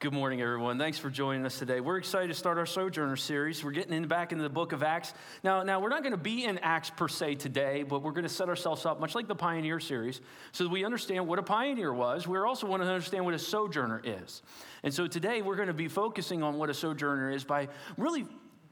[0.00, 0.78] Good morning, everyone.
[0.78, 1.80] Thanks for joining us today.
[1.80, 3.62] We're excited to start our Sojourner series.
[3.62, 5.12] We're getting in back into the book of Acts.
[5.44, 8.22] Now, now we're not going to be in Acts per se today, but we're going
[8.22, 11.42] to set ourselves up, much like the Pioneer series, so that we understand what a
[11.42, 12.26] pioneer was.
[12.26, 14.40] We also want to understand what a sojourner is.
[14.84, 18.24] And so today we're going to be focusing on what a sojourner is by really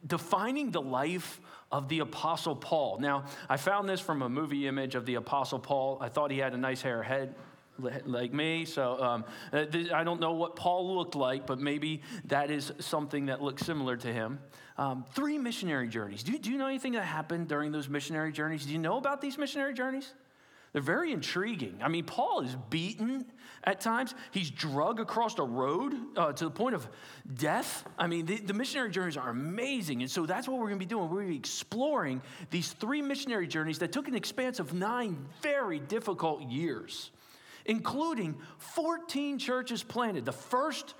[0.06, 3.00] defining the life of the Apostle Paul.
[3.00, 5.98] Now, I found this from a movie image of the Apostle Paul.
[6.00, 7.34] I thought he had a nice hair head
[7.78, 8.64] like me.
[8.64, 13.26] So um, uh, I don't know what Paul looked like, but maybe that is something
[13.26, 14.38] that looks similar to him.
[14.76, 16.22] Um, three missionary journeys.
[16.22, 18.64] Do you, do you know anything that happened during those missionary journeys?
[18.64, 20.12] Do you know about these missionary journeys?
[20.72, 21.78] They're very intriguing.
[21.82, 23.24] I mean, Paul is beaten
[23.64, 24.14] at times.
[24.30, 26.86] He's drug across a road uh, to the point of
[27.34, 27.84] death.
[27.98, 30.02] I mean, the, the, missionary journeys are amazing.
[30.02, 31.04] And so that's what we're going to be doing.
[31.08, 35.26] We're going to be exploring these three missionary journeys that took an expanse of nine
[35.42, 37.10] very difficult years
[37.68, 40.24] including 14 churches planted.
[40.24, 40.94] The first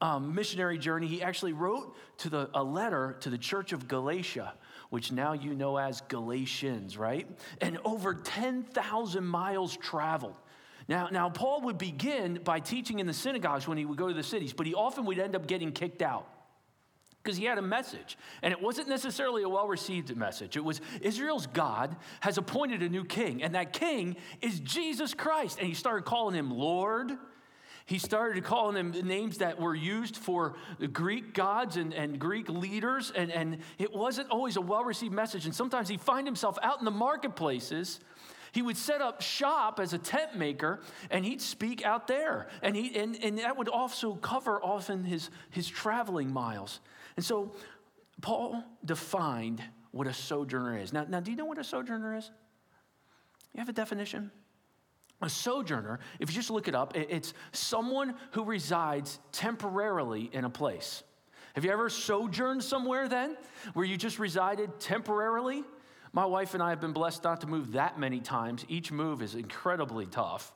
[0.00, 4.54] um, missionary journey, he actually wrote to the, a letter to the church of Galatia,
[4.90, 7.28] which now you know as Galatians, right?
[7.60, 10.36] And over 10,000 miles traveled.
[10.88, 14.14] Now, now, Paul would begin by teaching in the synagogues when he would go to
[14.14, 16.26] the cities, but he often would end up getting kicked out
[17.22, 18.18] because he had a message.
[18.42, 20.56] And it wasn't necessarily a well received message.
[20.56, 25.58] It was Israel's God has appointed a new king, and that king is Jesus Christ.
[25.58, 27.12] And he started calling him Lord.
[27.84, 30.54] He started calling him names that were used for
[30.92, 35.46] Greek gods and, and Greek leaders, and, and it wasn't always a well received message.
[35.46, 38.00] And sometimes he'd find himself out in the marketplaces.
[38.52, 42.48] He would set up shop as a tent maker and he'd speak out there.
[42.62, 46.80] And, he, and, and that would also cover often his, his traveling miles.
[47.16, 47.54] And so
[48.20, 50.92] Paul defined what a sojourner is.
[50.92, 52.30] Now, now, do you know what a sojourner is?
[53.54, 54.30] You have a definition?
[55.22, 60.50] A sojourner, if you just look it up, it's someone who resides temporarily in a
[60.50, 61.04] place.
[61.54, 63.36] Have you ever sojourned somewhere then
[63.74, 65.64] where you just resided temporarily?
[66.12, 68.64] My wife and I have been blessed not to move that many times.
[68.68, 70.52] Each move is incredibly tough.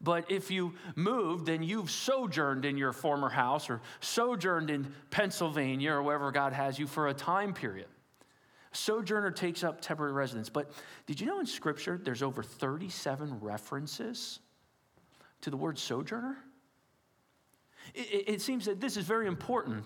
[0.00, 5.92] But if you moved, then you've sojourned in your former house or sojourned in Pennsylvania
[5.92, 7.86] or wherever God has you for a time period.
[8.72, 10.48] Sojourner takes up temporary residence.
[10.48, 10.72] But
[11.06, 14.40] did you know in Scripture there's over 37 references
[15.42, 16.36] to the word sojourner?
[17.94, 19.84] It, it, seems that this is very important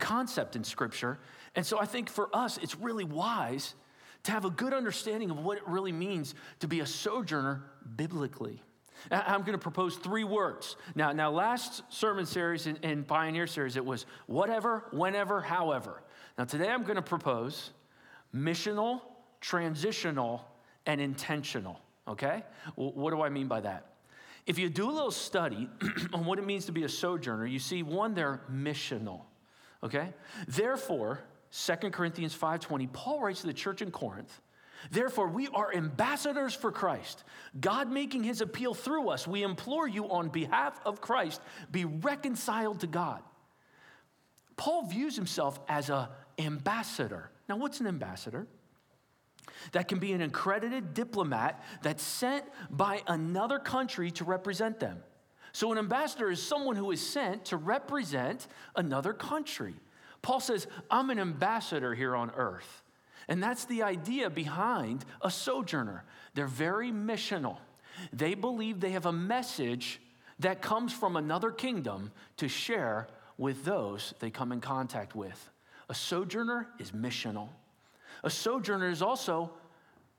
[0.00, 1.18] concept in Scripture.
[1.54, 3.74] And so I think for us, it's really wise
[4.26, 7.62] to have a good understanding of what it really means to be a sojourner
[7.96, 8.60] biblically.
[9.10, 10.76] I'm going to propose three words.
[10.96, 16.02] Now, now last sermon series and, in Pioneer series, it was whatever, whenever, however.
[16.36, 17.70] Now, today I'm going to propose
[18.34, 19.00] missional,
[19.40, 20.44] transitional,
[20.86, 21.80] and intentional.
[22.08, 22.42] Okay?
[22.74, 23.86] Well, what do I mean by that?
[24.44, 25.68] If you do a little study
[26.12, 29.22] on what it means to be a sojourner, you see one, they're missional.
[29.84, 30.14] Okay?
[30.48, 31.20] Therefore,
[31.56, 34.42] 2 Corinthians 5:20, Paul writes to the church in Corinth,
[34.90, 37.24] Therefore, we are ambassadors for Christ,
[37.58, 39.26] God making his appeal through us.
[39.26, 41.40] We implore you on behalf of Christ,
[41.70, 43.22] be reconciled to God.
[44.56, 46.08] Paul views himself as an
[46.38, 47.30] ambassador.
[47.48, 48.46] Now, what's an ambassador?
[49.72, 55.02] That can be an accredited diplomat that's sent by another country to represent them.
[55.52, 58.46] So, an ambassador is someone who is sent to represent
[58.76, 59.74] another country.
[60.26, 62.82] Paul says, I'm an ambassador here on earth.
[63.28, 66.02] And that's the idea behind a sojourner.
[66.34, 67.58] They're very missional.
[68.12, 70.00] They believe they have a message
[70.40, 73.06] that comes from another kingdom to share
[73.38, 75.48] with those they come in contact with.
[75.88, 77.50] A sojourner is missional.
[78.24, 79.52] A sojourner is also,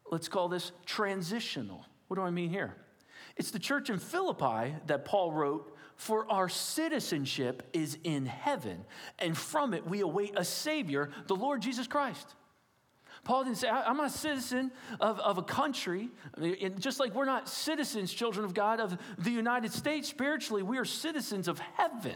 [0.09, 1.85] let's call this transitional.
[2.07, 2.77] What do I mean here?
[3.35, 8.85] It's the church in Philippi that Paul wrote, For our citizenship is in heaven,
[9.19, 12.35] and from it we await a Savior, the Lord Jesus Christ.
[13.23, 14.71] Paul didn't say, I'm a citizen
[15.01, 16.09] of, of a country.
[16.79, 20.85] Just like we're not citizens, children of God, of the United States spiritually, we are
[20.85, 22.15] citizens of heaven.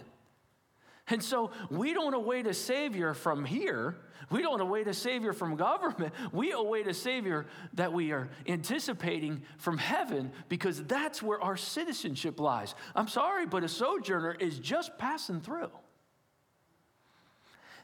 [1.12, 3.97] And so we don't await a Savior from here.
[4.30, 6.14] We don't await a Savior from government.
[6.32, 12.40] We await a Savior that we are anticipating from heaven because that's where our citizenship
[12.40, 12.76] lies.
[12.96, 15.72] I'm sorry, but a sojourner is just passing through.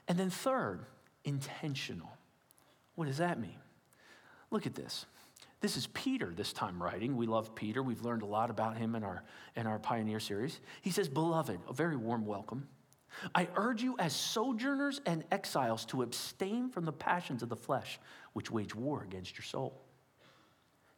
[0.08, 0.86] And then, third,
[1.22, 2.08] intentional.
[2.94, 3.58] What does that mean?
[4.50, 5.04] Look at this.
[5.60, 7.14] This is Peter this time writing.
[7.14, 7.82] We love Peter.
[7.82, 9.22] We've learned a lot about him in our,
[9.54, 10.60] in our Pioneer series.
[10.80, 12.66] He says, Beloved, a very warm welcome.
[13.34, 17.98] I urge you as sojourners and exiles to abstain from the passions of the flesh,
[18.32, 19.80] which wage war against your soul.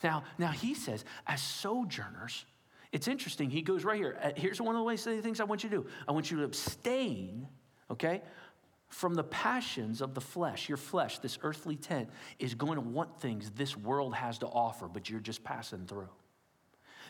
[0.03, 2.45] Now, now he says, as sojourners,
[2.93, 3.51] It's interesting.
[3.51, 4.19] He goes right here.
[4.21, 5.87] Uh, here's one of the ways the things I want you to do.
[6.09, 7.47] I want you to abstain,
[7.91, 8.23] okay,
[8.89, 10.69] from the passions of the flesh.
[10.69, 12.09] Your flesh, this earthly tent,
[12.41, 16.09] is going to want things this world has to offer, but you're just passing through.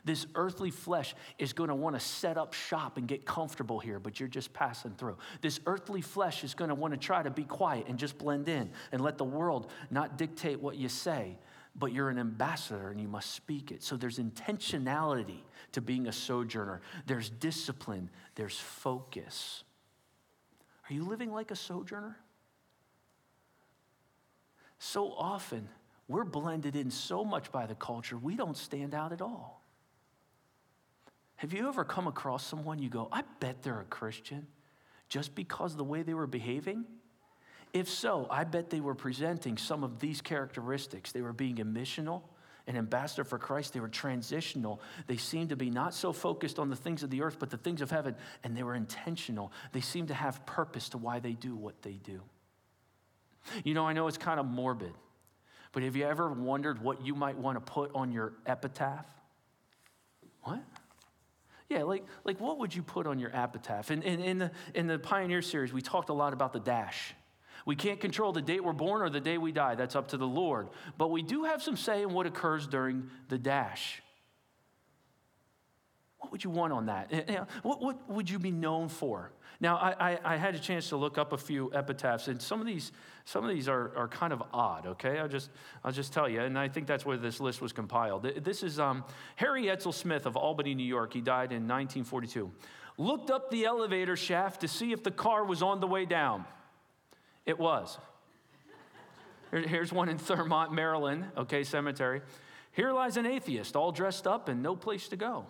[0.04, 3.98] This earthly flesh is going to want to set up shop and get comfortable here,
[3.98, 5.16] but you're just passing through.
[5.40, 8.48] This earthly flesh is going to want to try to be quiet and just blend
[8.48, 11.38] in and let the world not dictate what you say,
[11.76, 13.82] but you're an ambassador and you must speak it.
[13.82, 15.40] So there's intentionality
[15.72, 19.64] to being a sojourner, there's discipline, there's focus.
[20.88, 22.16] Are you living like a sojourner?
[24.78, 25.68] So often,
[26.08, 29.59] we're blended in so much by the culture, we don't stand out at all.
[31.40, 34.46] Have you ever come across someone you go, I bet they're a Christian
[35.08, 36.84] just because of the way they were behaving?
[37.72, 41.12] If so, I bet they were presenting some of these characteristics.
[41.12, 42.20] They were being a missional,
[42.66, 43.72] an ambassador for Christ.
[43.72, 44.82] They were transitional.
[45.06, 47.56] They seemed to be not so focused on the things of the earth, but the
[47.56, 48.16] things of heaven.
[48.44, 49.50] And they were intentional.
[49.72, 52.20] They seemed to have purpose to why they do what they do.
[53.64, 54.92] You know, I know it's kind of morbid,
[55.72, 59.06] but have you ever wondered what you might want to put on your epitaph?
[60.42, 60.60] What?
[61.70, 63.92] Yeah, like, like what would you put on your epitaph?
[63.92, 67.14] In, in, in, the, in the Pioneer series, we talked a lot about the dash.
[67.64, 69.76] We can't control the date we're born or the day we die.
[69.76, 70.68] That's up to the Lord.
[70.98, 74.02] But we do have some say in what occurs during the dash.
[76.20, 77.08] What would you want on that?
[77.10, 79.32] Eh, eh, what, what would you be known for?
[79.58, 82.60] Now, I, I, I, had a chance to look up a few epitaphs, and some
[82.60, 82.92] of these,
[83.26, 85.18] some of these are, are kind of odd, okay?
[85.18, 85.50] I'll just,
[85.84, 88.22] I'll just tell you, and I think that's where this list was compiled.
[88.42, 89.04] This is um,
[89.36, 91.12] Harry Edsel Smith of Albany, New York.
[91.12, 92.50] He died in 1942.
[92.96, 96.44] Looked up the elevator shaft to see if the car was on the way down.
[97.44, 97.98] It was.
[99.50, 102.22] Here's one in Thurmont, Maryland, okay, cemetery.
[102.72, 105.46] Here lies an atheist, all dressed up and no place to go.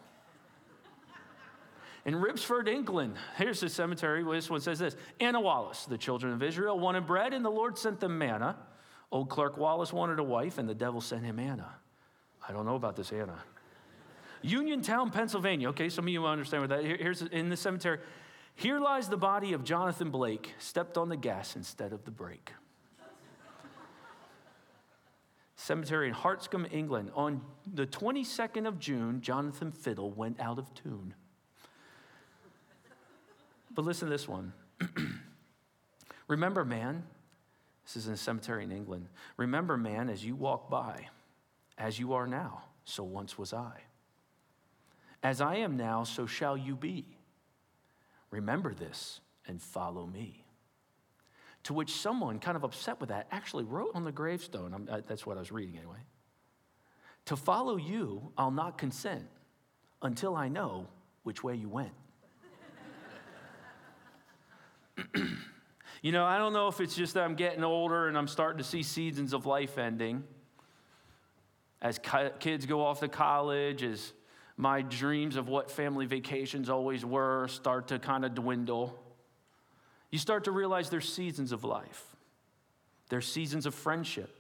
[2.07, 4.25] In Ribbesford, England, here's the cemetery.
[4.25, 7.77] This one says this Anna Wallace, the children of Israel wanted bread, and the Lord
[7.77, 8.57] sent them manna.
[9.13, 11.75] Old Clerk Wallace wanted a wife, and the devil sent him Anna.
[12.49, 13.43] I don't know about this Anna.
[14.43, 15.69] Uniontown, Pennsylvania.
[15.71, 16.85] Okay, some of you understand what that.
[16.85, 17.99] Here's in the cemetery.
[18.55, 22.53] Here lies the body of Jonathan Blake, stepped on the gas instead of the brake.
[25.57, 27.11] Cemetery in Hartscombe, England.
[27.15, 31.15] On the 22nd of June, Jonathan Fiddle went out of tune.
[33.71, 34.53] But listen to this one.
[36.29, 37.05] Remember, man,
[37.85, 39.09] this is in a cemetery in England.
[39.37, 41.09] Remember, man, as you walk by,
[41.79, 43.81] as you are now, so once was I.
[45.23, 47.05] As I am now, so shall you be.
[48.31, 50.45] Remember this and follow me.
[51.65, 55.27] To which someone, kind of upset with that, actually wrote on the gravestone, I, that's
[55.27, 55.99] what I was reading anyway.
[57.27, 59.27] To follow you, I'll not consent
[60.01, 60.87] until I know
[61.23, 61.93] which way you went.
[66.03, 68.59] you know, I don't know if it's just that I'm getting older and I'm starting
[68.59, 70.25] to see seasons of life ending.
[71.83, 71.99] As
[72.41, 74.13] kids go off to college, as
[74.61, 79.03] my dreams of what family vacations always were start to kind of dwindle.
[80.11, 82.05] You start to realize there's seasons of life,
[83.09, 84.37] there's seasons of friendship.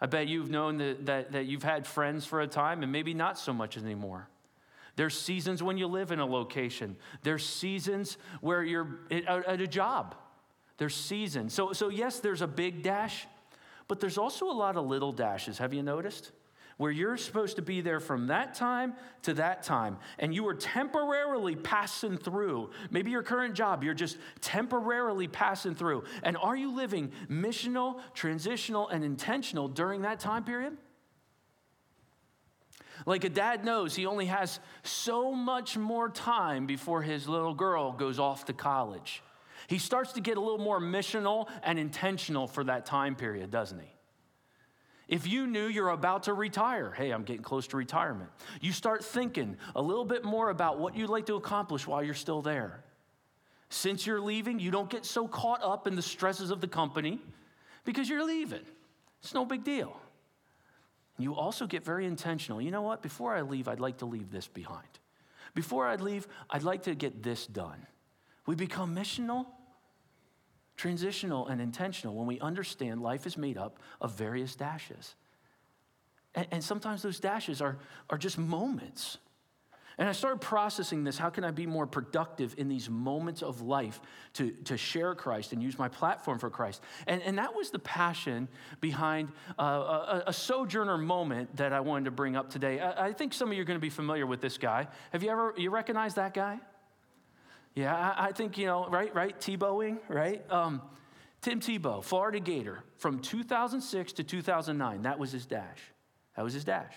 [0.00, 3.14] I bet you've known that, that, that you've had friends for a time and maybe
[3.14, 4.28] not so much anymore.
[4.98, 6.96] There's seasons when you live in a location.
[7.22, 10.16] There's seasons where you're at a job.
[10.76, 11.54] There's seasons.
[11.54, 13.28] So, so yes, there's a big dash,
[13.86, 15.58] but there's also a lot of little dashes.
[15.58, 16.32] Have you noticed?
[16.78, 20.54] where you're supposed to be there from that time to that time, and you are
[20.54, 22.70] temporarily passing through.
[22.92, 26.04] Maybe your current job, you're just temporarily passing through.
[26.22, 30.76] And are you living missional, transitional, and intentional during that time period?
[33.06, 37.92] Like a dad knows he only has so much more time before his little girl
[37.92, 39.22] goes off to college.
[39.66, 43.78] He starts to get a little more missional and intentional for that time period, doesn't
[43.78, 43.88] he?
[45.08, 49.02] If you knew you're about to retire, hey, I'm getting close to retirement, you start
[49.02, 52.84] thinking a little bit more about what you'd like to accomplish while you're still there.
[53.70, 57.20] Since you're leaving, you don't get so caught up in the stresses of the company
[57.84, 58.64] because you're leaving.
[59.22, 59.96] It's no big deal.
[61.18, 62.60] You also get very intentional.
[62.60, 63.02] You know what?
[63.02, 64.86] Before I leave, I'd like to leave this behind.
[65.54, 67.86] Before I leave, I'd like to get this done.
[68.46, 69.46] We become missional
[70.78, 75.16] transitional and intentional when we understand life is made up of various dashes.
[76.34, 79.18] And, and sometimes those dashes are, are just moments.
[79.98, 81.18] And I started processing this.
[81.18, 84.00] How can I be more productive in these moments of life
[84.34, 86.80] to, to share Christ and use my platform for Christ?
[87.08, 88.46] And, and that was the passion
[88.80, 92.78] behind uh, a, a, sojourner moment that I wanted to bring up today.
[92.78, 94.86] I, I think some of you are going to be familiar with this guy.
[95.10, 96.60] Have you ever, you recognize that guy?
[97.74, 99.38] Yeah, I, I think, you know, right, right?
[99.40, 100.48] Tebowing, right?
[100.48, 100.80] Um,
[101.40, 105.80] Tim Tebow, Florida Gator, from 2006 to 2009, that was his dash.
[106.36, 106.94] That was his dash.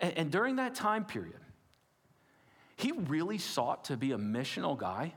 [0.00, 1.40] And, and during that time period,
[2.76, 5.14] he really sought to be a missional guy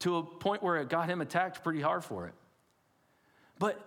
[0.00, 2.34] to a point where it got him attacked pretty hard for it.
[3.58, 3.80] But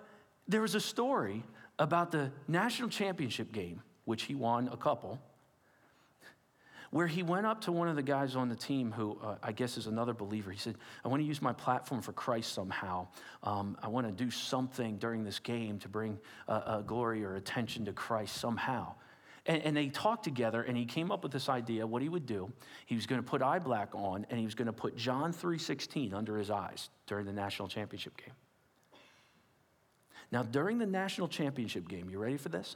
[0.47, 1.43] there was a story
[1.79, 5.19] about the national championship game, which he won a couple,
[6.89, 9.51] where he went up to one of the guys on the team who uh, I
[9.51, 10.51] guess is another believer.
[10.51, 13.07] He said, I want to use my platform for Christ somehow.
[13.43, 16.17] Um, I want to do something during this game to bring
[16.47, 18.93] uh, uh, glory or attention to Christ somehow.
[19.47, 22.25] And, and, they talked together, and he came up with this idea what he would
[22.25, 22.51] do.
[22.85, 25.31] He was going to put eye black on, and he was going to put John
[25.31, 28.33] 3.16 under his eyes during the national championship game.
[30.31, 32.75] Now, during the national championship game, you ready for this?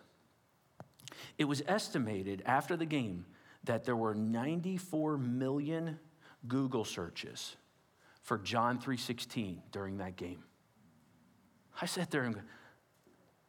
[1.38, 3.26] It was estimated after the game
[3.66, 6.00] that there were 94 million
[6.48, 7.58] Google searches
[8.24, 10.44] for John 3.16 during that game.
[11.82, 12.42] I sat there and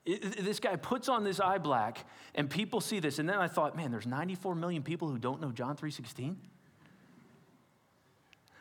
[0.04, 2.04] this guy puts on this eye black
[2.34, 5.40] and people see this and then i thought man there's 94 million people who don't
[5.40, 6.34] know john 3.16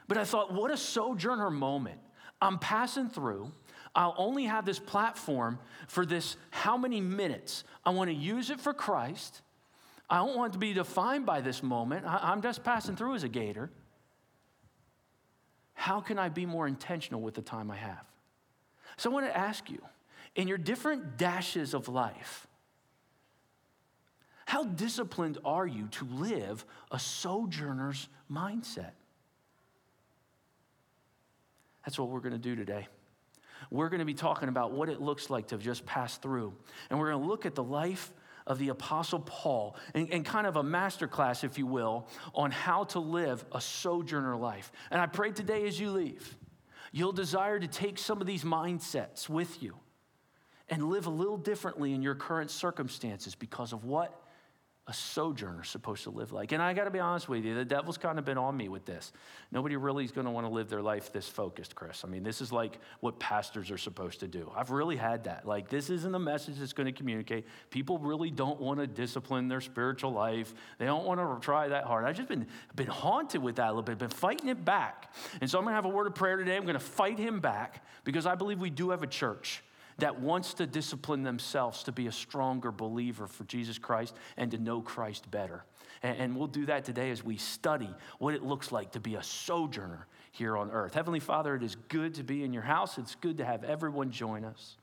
[0.08, 2.00] but i thought what a sojourner moment.
[2.42, 3.52] I'm passing through.
[3.94, 7.64] I'll only have this platform for this how many minutes?
[7.86, 9.42] I want to use it for christ.
[10.10, 12.06] I don't want to be defined by this moment.
[12.06, 13.70] I'm just passing through as a gator.
[15.74, 18.06] How can i be more intentional with the time i have?
[18.98, 19.82] So i want to ask you
[20.36, 22.48] in your different dashes of life,
[24.46, 28.92] how disciplined are you to live a sojourner's mindset?
[31.86, 32.88] That's what we're going to do today.
[33.70, 36.54] We're going to be talking about what it looks like to just pass through.
[36.90, 38.12] And we're going to look at the life
[38.48, 42.86] of the Apostle Paul and, and, kind of a masterclass, if you will, on how
[42.86, 44.72] to live a sojourner life.
[44.90, 46.36] And I pray today as you leave,
[46.92, 49.76] you'll desire to take some of these mindsets with you
[50.72, 54.18] and live a little differently in your current circumstances because of what
[54.88, 56.54] a sojourner is supposed to live like.
[56.54, 58.68] And I got to be honest with you, the devil's kind of been on me
[58.68, 59.14] with this.
[59.52, 62.04] Nobody really is going to want to live their life this focused, Chris.
[62.04, 64.52] I mean, this is like what pastors are supposed to do.
[64.56, 65.48] I've really had that.
[65.48, 67.46] Like, this isn't a message that's going to communicate.
[67.70, 70.54] People really don't want to discipline their spiritual life.
[70.80, 72.04] They don't want to try that hard.
[72.06, 75.14] I've just been, been haunted with that a little bit, been fighting it back.
[75.42, 76.58] And so I'm going to have a word of prayer today.
[76.58, 79.64] I'm going to fight him back because I believe we do have a church
[80.02, 84.58] that wants to discipline themselves to be a stronger believer for Jesus Christ and to
[84.58, 85.64] know Christ better.
[86.02, 89.14] And, and we'll do that today as we study what it looks like to be
[89.14, 90.96] a sojourner here on earth.
[90.96, 92.98] Heavenly Father, it is good to be in your house.
[92.98, 94.76] It's good to have everyone join us.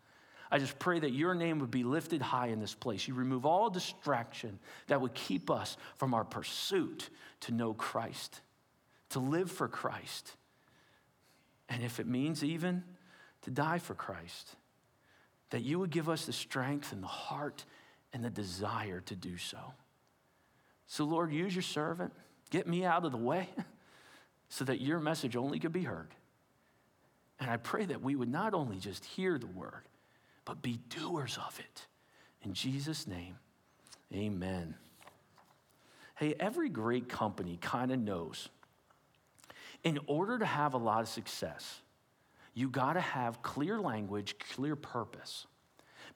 [0.53, 3.09] I just pray that your name would be lifted high in this place.
[3.09, 7.11] You remove all distraction that would keep us from our pursuit
[7.41, 8.41] to know Christ,
[9.11, 10.37] to live for Christ.
[11.69, 12.85] And if it means even
[13.43, 14.55] to die for Christ
[15.51, 17.65] that you would give us the strength and the heart
[18.13, 19.59] and the desire to do so.
[20.87, 22.13] So, Lord, use your servant,
[22.51, 23.49] get me out of the way
[24.49, 26.09] so that your message only could be heard.
[27.41, 29.83] And I pray that we would not only just hear the word,
[30.45, 31.87] but be doers of it.
[32.43, 33.37] In Jesus' name,
[34.13, 34.75] amen.
[36.17, 38.49] Hey, every great company kind of knows
[39.85, 41.81] in order to have a lot of success,
[42.59, 45.47] you got to have clear language, clear purpose.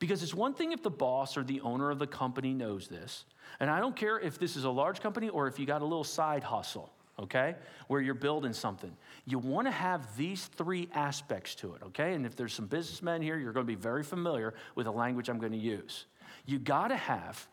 [0.00, 3.26] Because it's one thing if the boss or the owner of the company knows this,
[3.60, 5.84] and I don't care if this is a large company or if you got a
[5.84, 7.54] little side hustle, okay,
[7.86, 8.90] where you're building something.
[9.24, 12.14] You want to have these three aspects to it, okay?
[12.14, 15.28] And if there's some businessmen here, you're going to be very familiar with the language
[15.28, 16.06] I'm going to use.
[16.44, 17.46] You got to have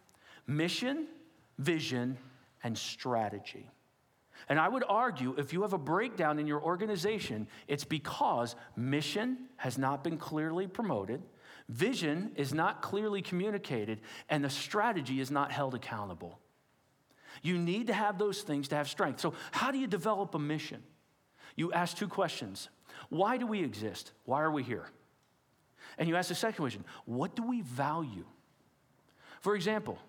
[0.48, 1.06] mission,
[1.60, 2.18] vision,
[2.64, 3.70] and strategy.
[4.48, 9.38] And I would argue if you have a breakdown in your organization, it's because mission
[9.58, 11.22] has not been clearly promoted,
[11.68, 16.40] vision is not clearly communicated, and the strategy is not held accountable.
[17.42, 19.20] You need to have those things to have strength.
[19.20, 20.84] So, how do you develop a mission?
[21.56, 22.70] You ask two questions
[23.10, 24.12] Why do we exist?
[24.26, 24.90] Why are we here?
[25.98, 28.26] And you ask the second question What do we value?
[29.42, 30.00] For example,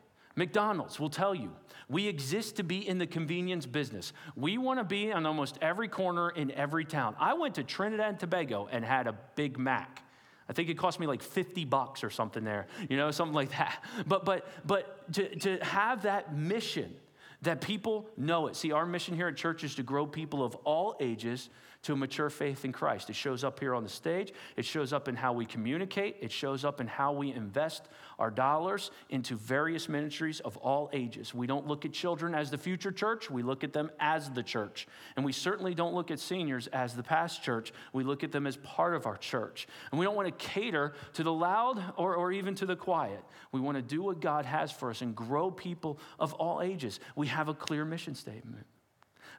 [0.41, 1.51] McDonald's will tell you
[1.91, 4.15] we exist to be in the convenience business.
[4.35, 7.15] We want to be on almost every corner in every town.
[7.21, 10.03] I went to Trinidad and Tobago and had a Big Mac.
[10.49, 13.51] I think it cost me like 50 bucks or something there, you know, something like
[13.51, 13.85] that.
[14.07, 16.95] But but but to, to have that mission
[17.43, 18.57] that people know it.
[18.57, 21.51] See, our mission here at church is to grow people of all ages
[21.83, 23.09] to a mature faith in Christ.
[23.09, 26.31] It shows up here on the stage, it shows up in how we communicate, it
[26.31, 31.35] shows up in how we invest our dollars into various ministries of all ages.
[31.35, 34.43] We don't look at children as the future church, we look at them as the
[34.43, 34.87] church.
[35.17, 38.47] And we certainly don't look at seniors as the past church, we look at them
[38.47, 39.67] as part of our church.
[39.91, 43.25] And we don't want to cater to the loud or, or even to the quiet.
[43.53, 47.01] We want to do what God has for us and grow people of all ages.
[47.17, 48.67] We have a clear mission statement.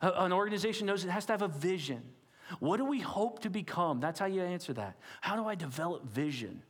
[0.01, 2.01] An organization knows it has to have a vision.
[2.59, 3.99] What do we hope to become?
[3.99, 4.97] That's how you answer that.
[5.21, 6.63] How do I develop vision?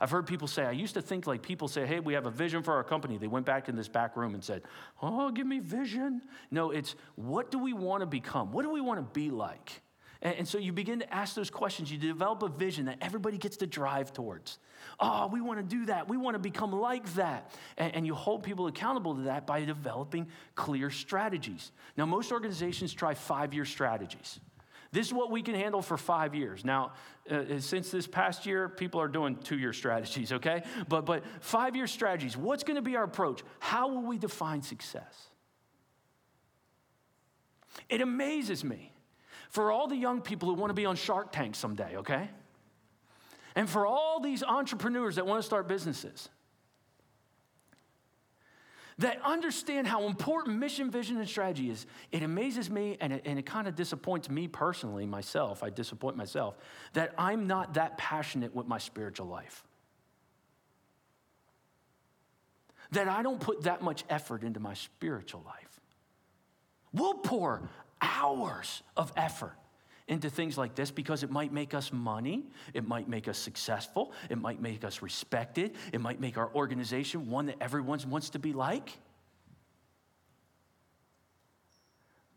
[0.00, 2.30] I've heard people say, I used to think like people say, hey, we have a
[2.30, 3.18] vision for our company.
[3.18, 4.62] They went back in this back room and said,
[5.02, 6.22] oh, give me vision.
[6.50, 8.52] No, it's what do we want to become?
[8.52, 9.82] What do we want to be like?
[10.22, 11.90] And, and so you begin to ask those questions.
[11.90, 14.58] You develop a vision that everybody gets to drive towards.
[15.00, 16.08] Oh, we want to do that.
[16.08, 17.52] We want to become like that.
[17.76, 21.72] And, and you hold people accountable to that by developing clear strategies.
[21.96, 24.38] Now, most organizations try five year strategies.
[24.90, 26.64] This is what we can handle for five years.
[26.64, 26.92] Now,
[27.30, 30.62] uh, uh since this past year, people are doing two year strategies, okay?
[30.88, 33.42] But, but five year strategies, what's to be our approach?
[33.58, 35.28] How will we define success?
[37.88, 38.92] It amazes me
[39.50, 42.30] for all the young people who want to be on Shark Tank someday, okay?
[43.54, 46.28] And for all these entrepreneurs that want to start businesses
[48.98, 51.86] that understand how important mission, vision, and strategy is.
[52.10, 55.62] It amazes me and it, and it kind of disappoints me personally, myself.
[55.62, 56.56] I disappoint myself
[56.94, 59.64] that I'm not that passionate with my spiritual life.
[62.90, 65.80] That I don't put that much effort into my spiritual life.
[66.92, 67.68] We'll pour
[68.00, 69.54] hours of effort
[70.08, 74.12] into things like this because it might make us money, it might make us successful,
[74.30, 78.38] it might make us respected, it might make our organization one that everyone wants to
[78.38, 78.98] be like.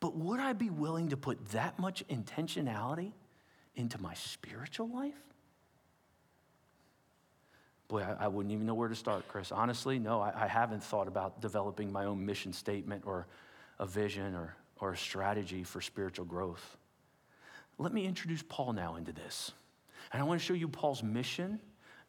[0.01, 3.13] But would I be willing to put that much intentionality
[3.75, 5.15] into my spiritual life?
[7.87, 9.51] Boy, I, I wouldn't even know where to start, Chris.
[9.51, 13.27] Honestly, no, I, I haven't thought about developing my own mission statement or
[13.79, 16.77] a vision or, or a strategy for spiritual growth.
[17.77, 19.51] Let me introduce Paul now into this.
[20.11, 21.59] And I want to show you Paul's mission,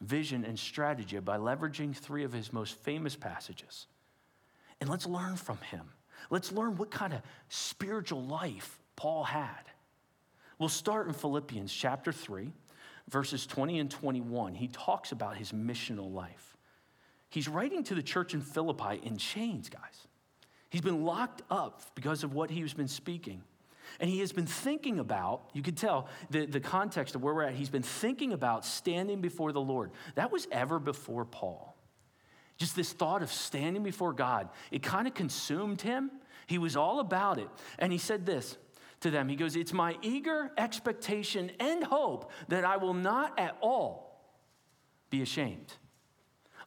[0.01, 3.87] vision, and strategy by leveraging three of his most famous passages.
[4.81, 5.89] And let's learn from him.
[6.31, 9.71] Let's learn what kind of spiritual life Paul had.
[10.59, 12.53] We'll start in Philippians chapter 3,
[13.09, 14.55] verses 20 and 21.
[14.55, 16.57] He talks about his missional life.
[17.29, 20.07] He's writing to the church in Philippi in chains, guys.
[20.71, 23.43] He's been locked up because of what he's been speaking.
[24.01, 27.45] And he has been thinking about, you can tell the, the context of where we're
[27.45, 29.91] at, he's been thinking about standing before the Lord.
[30.15, 31.77] That was ever before Paul.
[32.57, 36.11] Just this thought of standing before God, it kind of consumed him.
[36.47, 37.49] He was all about it.
[37.79, 38.57] And he said this
[39.01, 43.57] to them He goes, It's my eager expectation and hope that I will not at
[43.61, 44.21] all
[45.11, 45.73] be ashamed.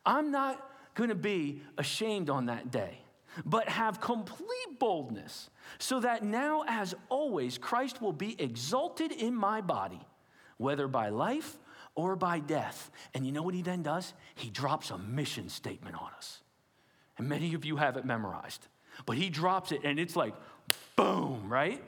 [0.06, 3.00] I'm not going to be ashamed on that day
[3.44, 5.50] but have complete boldness,
[5.80, 10.02] so that now, as always, Christ will be exalted in my body,
[10.58, 11.58] whether by life
[11.96, 12.92] or by death.
[13.14, 14.14] And you know what he then does?
[14.36, 16.42] He drops a mission statement on us.
[17.18, 18.68] And many of you have it memorized,
[19.06, 20.34] but he drops it and it's like,
[20.96, 21.82] boom, right?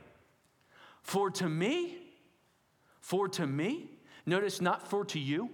[1.02, 1.98] For to me,
[3.02, 3.90] for to me,
[4.26, 5.50] notice not for to you.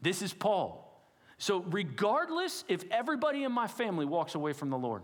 [0.00, 0.84] This is Paul.
[1.38, 5.02] So, regardless if everybody in my family walks away from the Lord,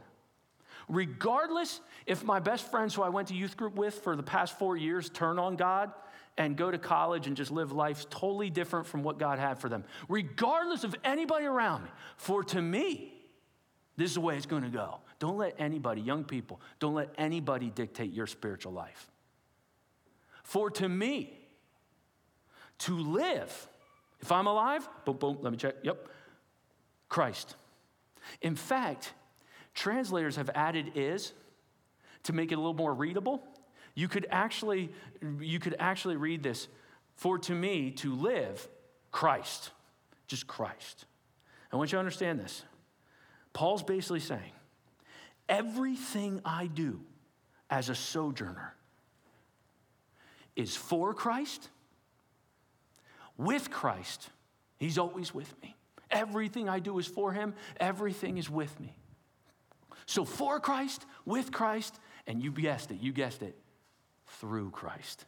[0.88, 4.58] regardless if my best friends who I went to youth group with for the past
[4.58, 5.92] four years turn on God
[6.36, 9.68] and go to college and just live life totally different from what God had for
[9.68, 13.12] them, regardless of anybody around me, for to me,
[13.96, 14.98] this is the way it's going to go.
[15.20, 19.08] Don't let anybody, young people, don't let anybody dictate your spiritual life.
[20.42, 21.38] For to me,
[22.78, 23.68] to live,
[24.20, 26.08] if I'm alive, boom, boom, let me check, yep.
[27.08, 27.54] Christ.
[28.42, 29.12] In fact,
[29.74, 31.32] translators have added is
[32.24, 33.42] to make it a little more readable.
[33.94, 34.92] You could actually,
[35.40, 36.68] you could actually read this
[37.16, 38.66] for to me to live
[39.12, 39.70] Christ,
[40.26, 41.04] just Christ.
[41.72, 42.64] I want you to understand this.
[43.52, 44.52] Paul's basically saying,
[45.48, 47.00] everything I do
[47.70, 48.74] as a sojourner
[50.56, 51.68] is for Christ,
[53.36, 54.30] with Christ.
[54.78, 55.76] He's always with me.
[56.10, 58.96] Everything I do is for him, everything is with me.
[60.06, 63.56] So for Christ, with Christ, and you guessed it, you guessed it,
[64.26, 65.24] through Christ.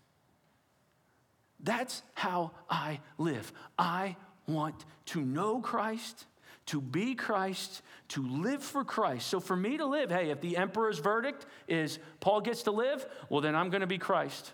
[1.60, 3.52] That's how I live.
[3.78, 6.26] I want to know Christ,
[6.66, 9.28] to be Christ, to live for Christ.
[9.28, 13.06] So for me to live, hey, if the emperor's verdict is Paul gets to live,
[13.30, 14.52] well, then I'm going to be Christ.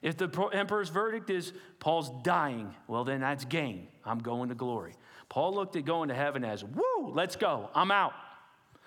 [0.00, 3.86] If the emperor's verdict is Paul's dying, well, then that's gain.
[4.04, 4.94] I'm going to glory.
[5.28, 8.12] Paul looked at going to heaven as, woo, let's go, I'm out.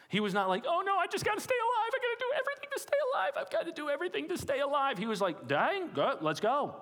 [0.10, 1.91] He was not like, oh no, I just got to stay alive.
[1.94, 3.32] I got to do everything to stay alive.
[3.38, 4.98] I've got to do everything to stay alive.
[4.98, 6.76] He was like, dying, go, let's go.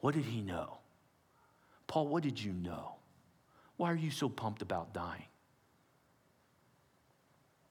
[0.00, 0.78] What did he know?
[1.86, 2.96] Paul, what did you know?
[3.76, 5.24] Why are you so pumped about dying?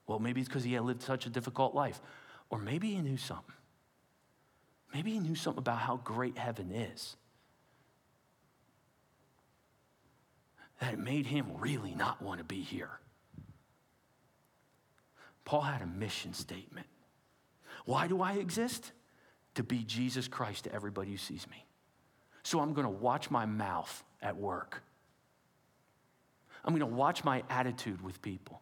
[0.06, 2.00] Well, maybe it's because he had lived such a difficult life.
[2.50, 3.54] Or maybe he knew something.
[4.94, 7.16] Maybe he knew something about how great heaven is.
[10.80, 12.90] That it made him really not want to be here.
[15.48, 16.86] Paul had a mission statement.
[17.86, 18.92] Why do I exist?
[19.54, 21.64] To be Jesus Christ to everybody who sees me.
[22.42, 24.82] So I'm going to watch my mouth at work.
[26.62, 28.60] I'm going to watch my attitude with people.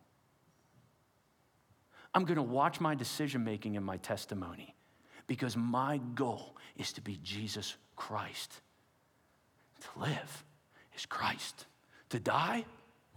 [2.15, 4.77] I'm going to watch my decision making and my testimony
[5.27, 8.61] because my goal is to be Jesus Christ.
[9.81, 10.45] To live
[10.95, 11.67] is Christ.
[12.11, 12.65] To die,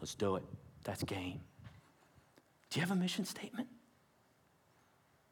[0.01, 0.43] let's do it.
[0.85, 1.41] That's gain.
[2.69, 3.67] Do you have a mission statement?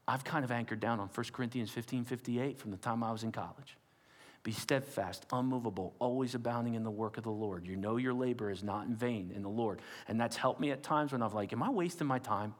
[0.07, 3.23] I've kind of anchored down on 1 Corinthians 15 58 from the time I was
[3.23, 3.77] in college.
[4.43, 7.67] Be steadfast, unmovable, always abounding in the work of the Lord.
[7.67, 9.81] You know your labor is not in vain in the Lord.
[10.07, 12.55] And that's helped me at times when I'm like, Am I wasting my time?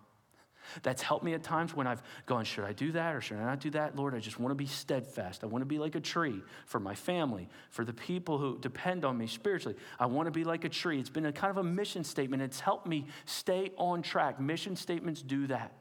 [0.84, 3.43] That's helped me at times when I've gone, Should I do that or should I
[3.43, 3.95] not do that?
[3.95, 5.43] Lord, I just want to be steadfast.
[5.43, 9.06] I want to be like a tree for my family, for the people who depend
[9.06, 9.77] on me spiritually.
[9.99, 10.99] I want to be like a tree.
[10.99, 12.41] It's been a kind of a mission statement.
[12.43, 14.39] It's helped me stay on track.
[14.39, 15.71] Mission statements do that.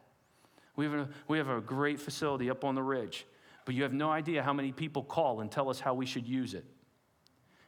[0.76, 3.26] We have a, we have a great facility up on the ridge
[3.66, 6.26] but you have no idea how many people call and tell us how we should
[6.26, 6.64] use it.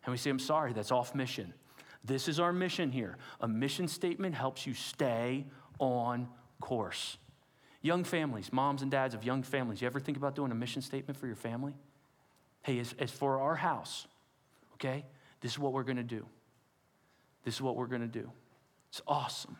[0.06, 1.52] And we say, I'm sorry, that's off mission.
[2.04, 3.18] This is our mission here.
[3.40, 5.44] A mission statement helps you stay
[5.80, 6.28] on
[6.60, 7.18] course.
[7.82, 10.82] Young families, moms and dads of young families, you ever think about doing a mission
[10.82, 11.74] statement for your family?
[12.62, 14.06] Hey, as, as for our house,
[14.74, 15.04] okay,
[15.40, 16.26] this is what we're to do.
[17.44, 18.30] This is what we're to do.
[18.90, 19.56] It's awesome.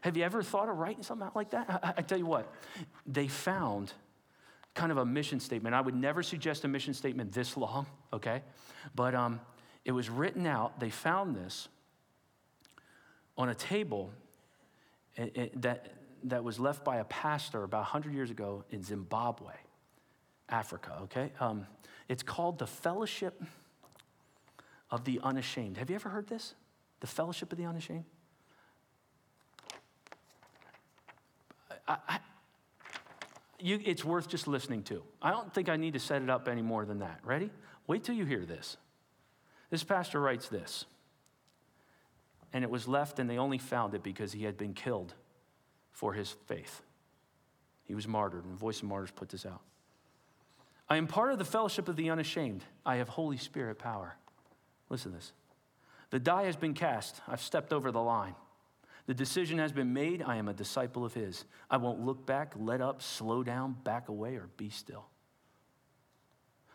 [0.00, 1.80] Have you ever thought of writing something out like that?
[1.82, 2.50] I, I tell you what,
[3.06, 3.92] they found
[4.74, 5.74] kind of a mission statement.
[5.74, 8.42] I would never suggest a mission statement this long, okay?
[8.94, 9.40] But um,
[9.84, 10.80] it was written out.
[10.80, 11.68] They found this
[13.36, 14.10] on a table
[15.16, 15.92] it, it, that,
[16.24, 19.52] that was left by a pastor about 100 years ago in Zimbabwe,
[20.48, 21.32] Africa, okay?
[21.38, 21.66] Um,
[22.08, 23.42] it's called the Fellowship
[24.90, 25.76] of the Unashamed.
[25.76, 26.54] Have you ever heard this?
[27.00, 28.04] The Fellowship of the Unashamed?
[31.86, 32.18] I, I,
[33.60, 35.02] you, it's worth just listening to.
[35.20, 37.20] I don't think I need to set it up any more than that.
[37.22, 37.50] Ready?
[37.86, 38.78] Wait till you hear this.
[39.68, 40.86] This pastor writes this.
[42.54, 45.14] And it was left, and they only found it because he had been killed
[45.94, 46.82] for his faith.
[47.84, 49.62] He was martyred, and Voice of Martyrs put this out.
[50.88, 52.62] I am part of the fellowship of the unashamed.
[52.84, 54.16] I have Holy Spirit power.
[54.90, 55.32] Listen to this.
[56.10, 57.20] The die has been cast.
[57.26, 58.34] I've stepped over the line.
[59.06, 60.22] The decision has been made.
[60.22, 61.44] I am a disciple of his.
[61.70, 65.06] I won't look back, let up, slow down, back away, or be still.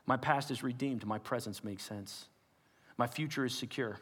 [0.05, 1.05] My past is redeemed.
[1.05, 2.27] My presence makes sense.
[2.97, 3.99] My future is secure.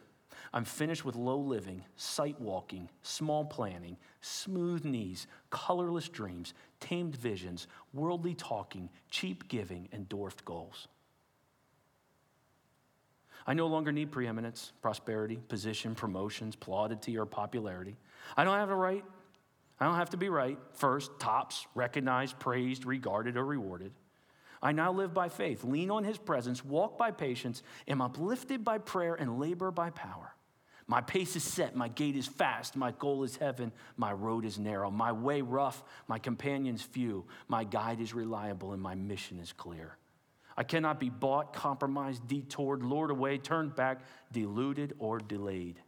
[0.54, 7.68] I'm finished with low living, sight walking, small planning, smooth knees, colorless dreams, tamed visions,
[7.94, 10.88] worldly talking, cheap giving, and dwarfed goals.
[13.46, 17.96] I no longer need preeminence, prosperity, position, promotions, plaudity, or popularity.
[18.36, 19.06] I don't have a right.
[19.80, 23.92] I don't have to be right, first, tops, recognized, praised, regarded, or rewarded.
[24.62, 28.80] I now live by faith, lean on his presence, walk by patience, am uplifted by
[28.80, 30.34] prayer, and labor by power.
[30.88, 34.58] My pace is set, my gait is fast, my goal is heaven, my road is
[34.58, 39.52] narrow, my way rough, my companions few, my guide is reliable, and my mission is
[39.52, 39.98] clear.
[40.56, 45.80] I cannot be bought, compromised, detoured, lured away, turned back, deluded, or delayed.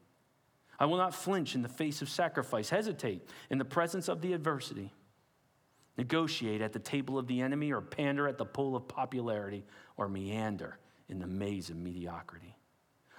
[0.78, 4.34] I will not flinch in the face of sacrifice, hesitate in the presence of the
[4.34, 4.94] adversity,
[6.00, 9.66] negotiate at the table of the enemy, or pander at the pool of popularity,
[9.98, 12.56] or meander in the maze of mediocrity.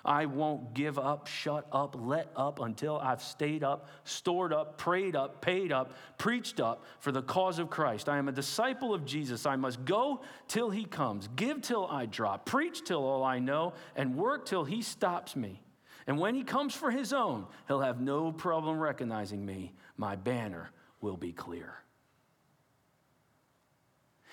[0.03, 5.15] I won't give up, shut up, let up until I've stayed up, stored up, prayed
[5.15, 8.09] up, paid up, preached up for the cause of Christ.
[8.09, 9.45] I am a disciple of Jesus.
[9.45, 13.75] I must go till he comes, give till I drop, preach till all I know,
[13.95, 15.61] and work till he stops me.
[16.07, 19.75] And when he comes for his own, he'll have no problem recognizing me.
[19.99, 20.71] My banner
[21.03, 21.75] will be clear.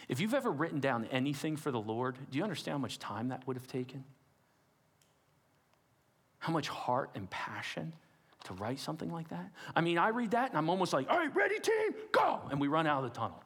[0.08, 3.30] If you've ever written down anything for the Lord, do you understand how much time
[3.30, 4.04] that would have taken?
[6.40, 7.92] how much heart and passion
[8.46, 9.52] to write something like that?
[9.76, 12.42] I mean, I read that and I'm almost like, all right, ready, team, go.
[12.50, 13.44] And we run out of the tunnel.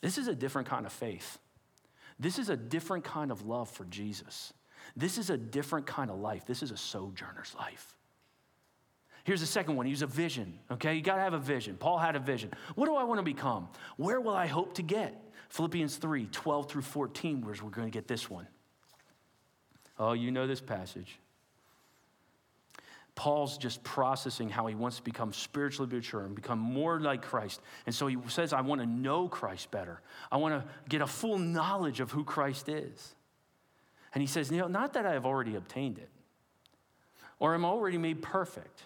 [0.00, 1.38] This is a different kind of faith.
[2.18, 4.52] This is a different kind of love for Jesus.
[4.96, 6.46] This is a different kind of life.
[6.46, 7.94] This is a sojourner's life.
[9.24, 9.86] Here's the second one.
[9.86, 10.94] Use a vision, okay?
[10.94, 11.76] You got to have a vision.
[11.76, 12.50] Paul had a vision.
[12.74, 13.68] What do I want to become?
[13.96, 15.14] Where will I hope to get?
[15.50, 18.48] Philippians 3 12 through 14, where's we're going to get this one.
[19.98, 21.18] Oh, you know this passage.
[23.14, 27.60] Paul's just processing how he wants to become spiritually mature and become more like Christ.
[27.84, 30.00] And so he says, I want to know Christ better.
[30.30, 33.14] I want to get a full knowledge of who Christ is.
[34.14, 36.08] And he says, you know, not that I have already obtained it
[37.38, 38.82] or am already made perfect,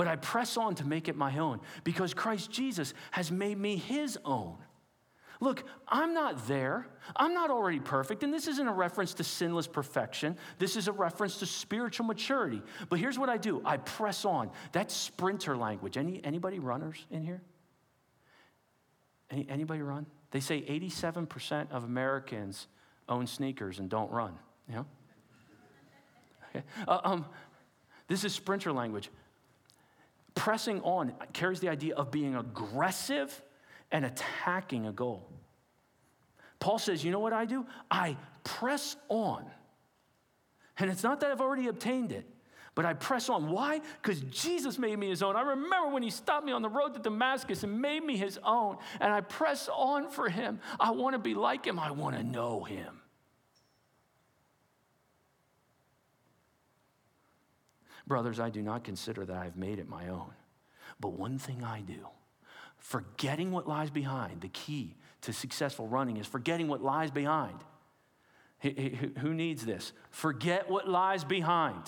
[0.00, 3.76] but I press on to make it my own because Christ Jesus has made me
[3.76, 4.56] his own.
[5.40, 6.86] Look, I'm not there.
[7.14, 8.22] I'm not already perfect.
[8.22, 10.38] And this isn't a reference to sinless perfection.
[10.56, 12.62] This is a reference to spiritual maturity.
[12.88, 14.50] But here's what I do I press on.
[14.72, 15.98] That's sprinter language.
[15.98, 17.42] Any, anybody runners in here?
[19.30, 20.06] Any, anybody run?
[20.30, 22.68] They say 87% of Americans
[23.06, 24.32] own sneakers and don't run.
[24.66, 24.86] You know?
[26.56, 26.64] Okay.
[26.88, 27.26] Uh, um,
[28.08, 29.10] this is sprinter language.
[30.40, 33.42] Pressing on carries the idea of being aggressive
[33.92, 35.28] and attacking a goal.
[36.60, 37.66] Paul says, You know what I do?
[37.90, 39.44] I press on.
[40.78, 42.26] And it's not that I've already obtained it,
[42.74, 43.50] but I press on.
[43.50, 43.82] Why?
[44.00, 45.36] Because Jesus made me his own.
[45.36, 48.38] I remember when he stopped me on the road to Damascus and made me his
[48.42, 50.58] own, and I press on for him.
[50.80, 52.99] I want to be like him, I want to know him.
[58.10, 60.32] Brothers, I do not consider that I've made it my own.
[60.98, 62.08] But one thing I do
[62.76, 64.40] Forgetting what lies behind.
[64.40, 67.54] The key to successful running is forgetting what lies behind.
[69.20, 69.92] Who needs this?
[70.10, 71.84] Forget what lies behind.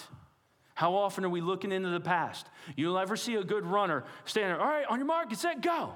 [0.75, 2.47] How often are we looking into the past?
[2.77, 5.93] You'll ever see a good runner standing all right, on your mark, get set, go.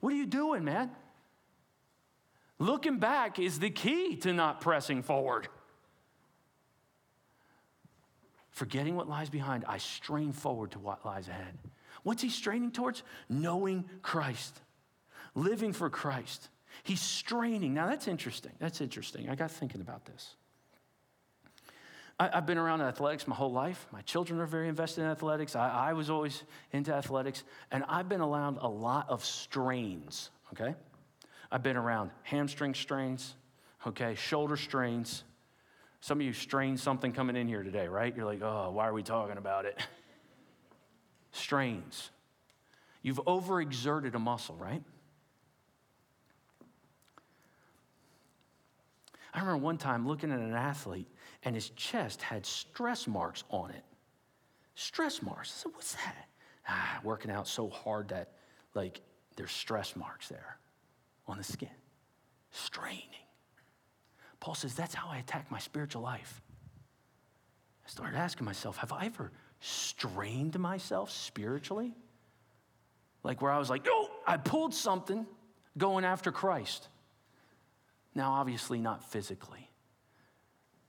[0.00, 0.90] What are you doing, man?
[2.58, 5.46] Looking back is the key to not pressing forward.
[8.52, 11.58] Forgetting what lies behind, I strain forward to what lies ahead.
[12.02, 13.02] What's he straining towards?
[13.28, 14.60] Knowing Christ,
[15.34, 16.48] living for Christ.
[16.82, 17.74] He's straining.
[17.74, 18.52] Now, that's interesting.
[18.58, 19.28] That's interesting.
[19.28, 20.34] I got thinking about this.
[22.18, 23.86] I, have been around athletics my whole life.
[23.90, 25.56] My children are very invested in athletics.
[25.56, 27.42] I, I was always into athletics.
[27.70, 30.74] And I've been around a lot of strains, okay?
[31.50, 33.34] I've been around hamstring strains,
[33.86, 35.24] okay, shoulder strains.
[36.02, 38.14] Some of you strained something coming in here today, right?
[38.16, 39.80] You're like, oh, why are we talking about it?
[41.30, 42.10] strains.
[43.02, 44.82] You've overexerted a muscle, right?
[49.32, 51.06] I remember one time looking at an athlete
[51.44, 53.84] and his chest had stress marks on it.
[54.74, 55.52] Stress marks.
[55.56, 56.26] I said, What's that?
[56.68, 58.32] Ah, working out so hard that,
[58.74, 59.02] like,
[59.36, 60.58] there's stress marks there
[61.28, 61.70] on the skin.
[62.50, 63.21] Straining.
[64.42, 66.42] Paul says, That's how I attack my spiritual life.
[67.86, 69.30] I started asking myself, Have I ever
[69.62, 71.94] strained myself spiritually.
[73.22, 75.24] Like where I was like, oh, I pulled something
[75.78, 76.88] going after Christ.
[78.14, 79.70] Now, obviously, not physically.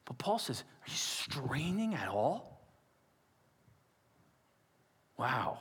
[0.05, 2.65] But Paul says, Are you straining at all?
[5.17, 5.59] Wow.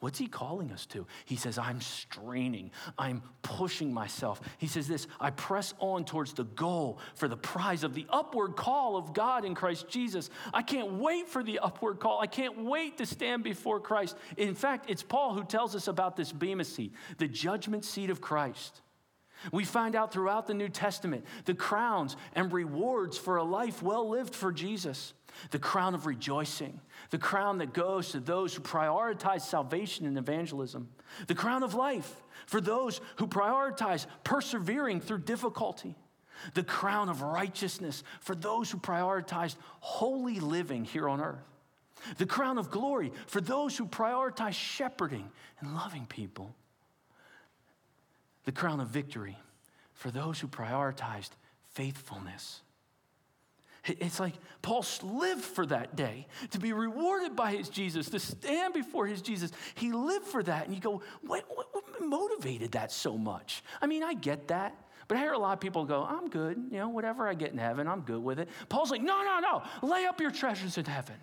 [0.00, 1.06] What's he calling us to?
[1.24, 4.40] He says, I'm straining, I'm pushing myself.
[4.58, 8.54] He says this I press on towards the goal for the prize of the upward
[8.54, 10.30] call of God in Christ Jesus.
[10.54, 12.20] I can't wait for the upward call.
[12.20, 14.16] I can't wait to stand before Christ.
[14.36, 18.20] In fact, it's Paul who tells us about this Bema seat, the judgment seat of
[18.20, 18.80] Christ.
[19.52, 24.08] We find out throughout the New Testament the crowns and rewards for a life well
[24.08, 25.14] lived for Jesus.
[25.50, 30.88] The crown of rejoicing, the crown that goes to those who prioritize salvation and evangelism,
[31.28, 35.94] the crown of life for those who prioritize persevering through difficulty,
[36.54, 41.44] the crown of righteousness for those who prioritize holy living here on earth,
[42.16, 46.54] the crown of glory for those who prioritize shepherding and loving people,
[48.48, 49.36] the crown of victory
[49.92, 51.32] for those who prioritized
[51.74, 52.62] faithfulness
[53.84, 58.74] it's like Paul lived for that day to be rewarded by his Jesus, to stand
[58.74, 59.50] before his Jesus.
[59.74, 60.66] He lived for that.
[60.66, 63.62] And you go, what, what, what motivated that so much?
[63.80, 64.74] I mean, I get that.
[65.06, 66.58] But I hear a lot of people go, I'm good.
[66.70, 68.48] You know, whatever I get in heaven, I'm good with it.
[68.68, 69.88] Paul's like, no, no, no.
[69.88, 71.16] Lay up your treasures in heaven.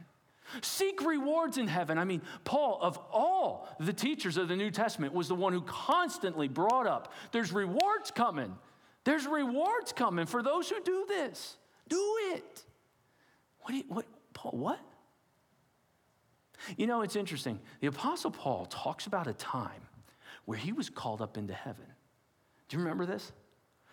[0.61, 1.97] Seek rewards in heaven.
[1.97, 5.61] I mean, Paul, of all the teachers of the New Testament, was the one who
[5.61, 8.55] constantly brought up there's rewards coming.
[9.03, 11.57] There's rewards coming for those who do this.
[11.87, 12.63] Do it.
[13.61, 14.79] What, you, what, Paul, what?
[16.77, 17.59] You know, it's interesting.
[17.81, 19.81] The Apostle Paul talks about a time
[20.45, 21.85] where he was called up into heaven.
[22.67, 23.31] Do you remember this?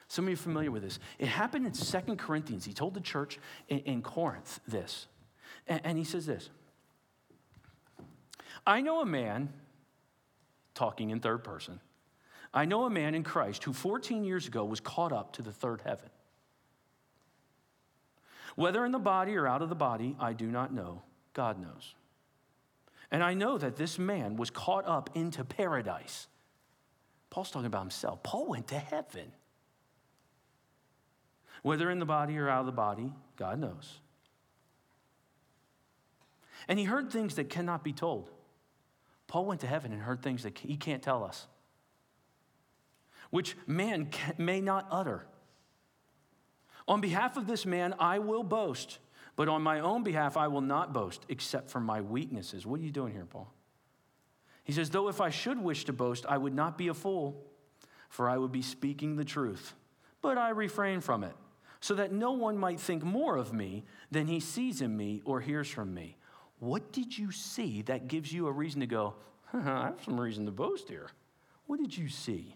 [0.08, 0.98] Some of you are familiar with this.
[1.18, 2.64] It happened in Second Corinthians.
[2.64, 3.38] He told the church
[3.68, 5.06] in, in Corinth this.
[5.66, 6.50] And, he says this
[8.66, 9.52] I know a man,
[10.74, 11.80] talking in third person,
[12.54, 15.52] I know a man in Christ who 14 years ago was caught up to the
[15.52, 16.10] third heaven.
[18.54, 21.02] Whether in the body or out of the body, I do not know.
[21.32, 21.94] God knows.
[23.10, 26.26] And I know that this man was caught up into paradise.
[27.30, 28.22] Paul's talking about himself.
[28.22, 29.32] Paul went to heaven.
[31.62, 34.00] Whether in the body or out of the body, God knows.
[36.68, 38.30] And he heard things that cannot be told.
[39.26, 41.46] Paul went to heaven and heard things that he can't tell us,
[43.30, 45.26] which man may not utter.
[46.86, 48.98] On behalf of this man, I will boast,
[49.36, 52.66] but on my own behalf, I will not boast, except for my weaknesses.
[52.66, 53.52] What are you doing here, Paul?
[54.64, 57.42] He says, Though if I should wish to boast, I would not be a fool,
[58.08, 59.74] for I would be speaking the truth.
[60.20, 61.34] But I refrain from it,
[61.80, 65.40] so that no one might think more of me than he sees in me or
[65.40, 66.16] hears from me.
[66.62, 69.14] What did you see that gives you a reason to go,
[69.52, 71.10] I have some reason to boast here?
[71.66, 72.54] What did you see?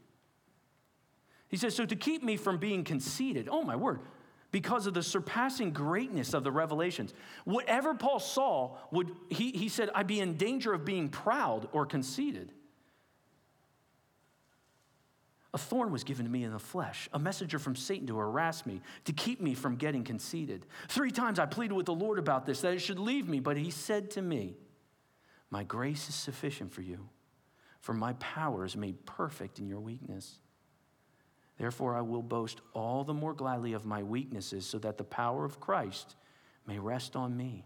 [1.49, 3.99] He says, So to keep me from being conceited, oh my word,
[4.53, 7.15] because of the surpassing greatness of the revelations.
[7.47, 11.85] Whatever Paul saw, would, he, he said, I'd be in danger of being proud or
[11.85, 12.53] conceited.
[15.57, 18.67] A thorn was given to me in the flesh, a messenger from Satan to harass
[18.67, 20.67] me, to keep me from getting conceited.
[20.87, 23.57] Three times I pleaded with the Lord about this, that it should leave me, but
[23.57, 24.59] he said to me,
[25.49, 27.09] My grace is sufficient for you,
[27.81, 30.41] for my power is made perfect in your weakness.
[31.57, 35.47] Therefore, I will boast all the more gladly of my weaknesses, so that the power
[35.47, 36.17] of Christ
[36.67, 37.65] may rest on me.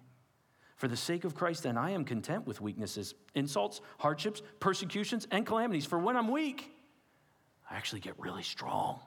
[0.77, 5.45] For the sake of Christ, then, I am content with weaknesses, insults, hardships, persecutions, and
[5.45, 5.87] calamities.
[5.87, 6.71] For when I'm weak,
[7.71, 9.01] I actually get really strong.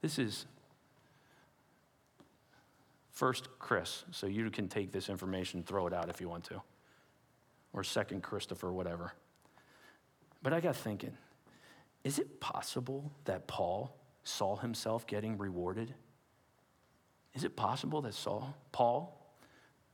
[0.00, 0.46] This is
[3.10, 6.62] first Chris, so you can take this information, throw it out if you want to,
[7.72, 9.12] or second Christopher, whatever.
[10.42, 11.16] But I got thinking
[12.04, 15.92] is it possible that Paul saw himself getting rewarded?
[17.34, 19.34] Is it possible that Saul, Paul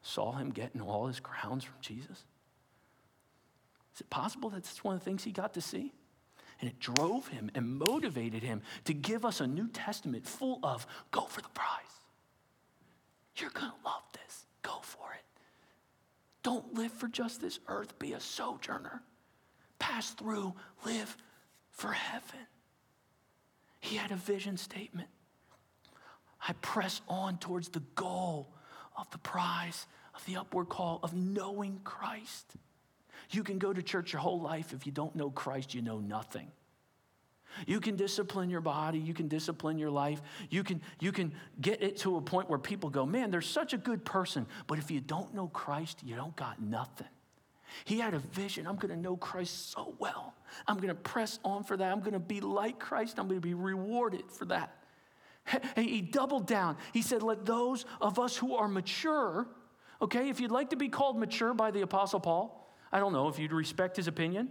[0.02, 2.24] saw him getting all his crowns from Jesus?
[3.94, 5.92] Is it possible that that's one of the things he got to see?
[6.60, 10.86] And it drove him and motivated him to give us a New Testament full of
[11.10, 11.68] go for the prize.
[13.36, 14.46] You're going to love this.
[14.62, 15.24] Go for it.
[16.42, 19.02] Don't live for just this earth, be a sojourner
[19.84, 20.54] pass through,
[20.86, 21.14] live
[21.70, 22.46] for heaven.
[23.80, 25.08] He had a vision statement.
[26.46, 28.48] I press on towards the goal
[28.96, 32.54] of the prize of the upward call of knowing Christ.
[33.30, 34.72] You can go to church your whole life.
[34.72, 36.50] If you don't know Christ, you know nothing.
[37.66, 40.20] You can discipline your body, you can discipline your life.
[40.50, 43.72] You can, you can get it to a point where people go, man, they're such
[43.72, 44.46] a good person.
[44.66, 47.06] But if you don't know Christ, you don't got nothing.
[47.84, 48.66] He had a vision.
[48.66, 50.34] I'm going to know Christ so well.
[50.66, 51.90] I'm going to press on for that.
[51.90, 53.18] I'm going to be like Christ.
[53.18, 54.76] I'm going to be rewarded for that.
[55.76, 56.76] He doubled down.
[56.92, 59.46] He said, Let those of us who are mature,
[60.00, 62.63] okay, if you'd like to be called mature by the Apostle Paul,
[62.94, 64.48] I don't know if you'd respect his opinion.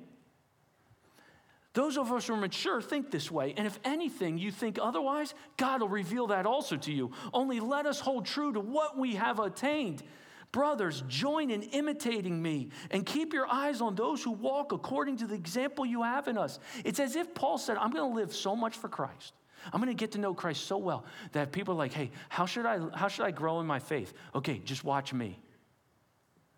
[1.72, 3.54] Those of us who are mature think this way.
[3.56, 7.12] And if anything, you think otherwise, God will reveal that also to you.
[7.34, 10.04] Only let us hold true to what we have attained.
[10.52, 15.26] Brothers, join in imitating me and keep your eyes on those who walk according to
[15.26, 16.60] the example you have in us.
[16.84, 19.34] It's as if Paul said, I'm going to live so much for Christ.
[19.72, 22.46] I'm going to get to know Christ so well that people are like, hey, how
[22.46, 24.14] should I, how should I grow in my faith?
[24.36, 25.40] Okay, just watch me.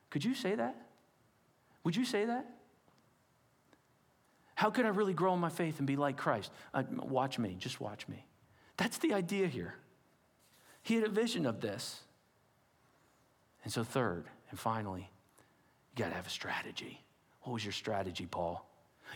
[0.09, 0.84] Could you say that?
[1.85, 2.45] Would you say that?
[4.55, 6.51] How could I really grow in my faith and be like Christ?
[6.73, 8.25] Uh, watch me, just watch me.
[8.77, 9.75] That's the idea here.
[10.81, 12.01] He had a vision of this.
[13.63, 15.09] And so, third and finally,
[15.95, 17.03] you got to have a strategy.
[17.41, 18.67] What was your strategy, Paul?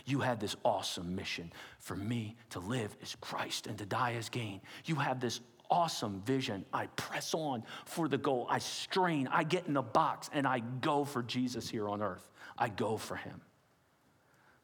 [0.06, 4.28] You had this awesome mission for me to live as Christ and to die as
[4.28, 4.60] gain.
[4.84, 6.64] You have this awesome vision.
[6.72, 8.46] I press on for the goal.
[8.48, 9.28] I strain.
[9.28, 12.29] I get in the box and I go for Jesus here on earth.
[12.60, 13.40] I go for him.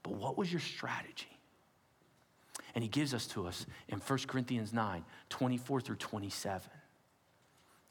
[0.02, 1.26] But what was your strategy?
[2.74, 6.70] And he gives us to us in 1 Corinthians 9 24 through 27.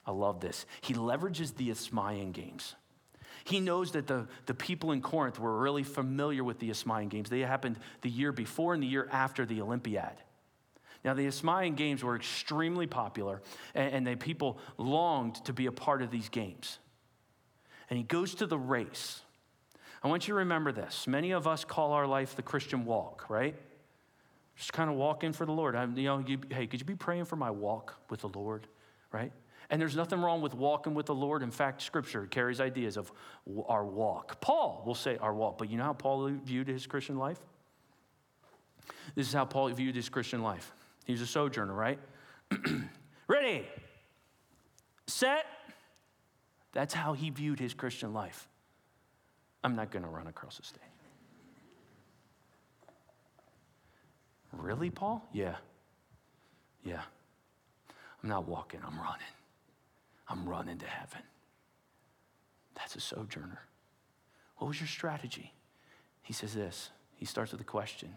[0.05, 0.67] I love this.
[0.81, 2.75] He leverages the Isthmian Games.
[3.43, 7.29] He knows that the, the people in Corinth were really familiar with the Isthmian Games.
[7.29, 10.13] They happened the year before and the year after the Olympiad.
[11.03, 13.41] Now, the Isthmian Games were extremely popular,
[13.75, 16.79] and, and the people longed to be a part of these games.
[17.89, 19.21] And he goes to the race.
[20.03, 21.07] I want you to remember this.
[21.07, 23.55] Many of us call our life the Christian walk, right?
[24.55, 25.75] Just kind of walking for the Lord.
[25.75, 28.67] I'm, you know, you, hey, could you be praying for my walk with the Lord,
[29.11, 29.31] right?
[29.69, 31.41] And there's nothing wrong with walking with the Lord.
[31.41, 33.11] In fact, Scripture carries ideas of
[33.67, 34.39] our walk.
[34.39, 37.39] Paul will say our walk, but you know how Paul viewed his Christian life?
[39.15, 40.73] This is how Paul viewed his Christian life.
[41.05, 41.99] He was a sojourner, right?
[43.27, 43.65] Ready,
[45.07, 45.45] set.
[46.73, 48.47] That's how he viewed his Christian life.
[49.65, 50.81] I'm not going to run across the stage.
[54.53, 55.27] Really, Paul?
[55.33, 55.55] Yeah.
[56.83, 57.01] Yeah.
[58.21, 59.33] I'm not walking, I'm running.
[60.27, 61.23] I'm running to heaven.
[62.75, 63.59] That's a sojourner.
[64.57, 65.51] What was your strategy?
[66.21, 66.91] He says this.
[67.15, 68.13] He starts with a question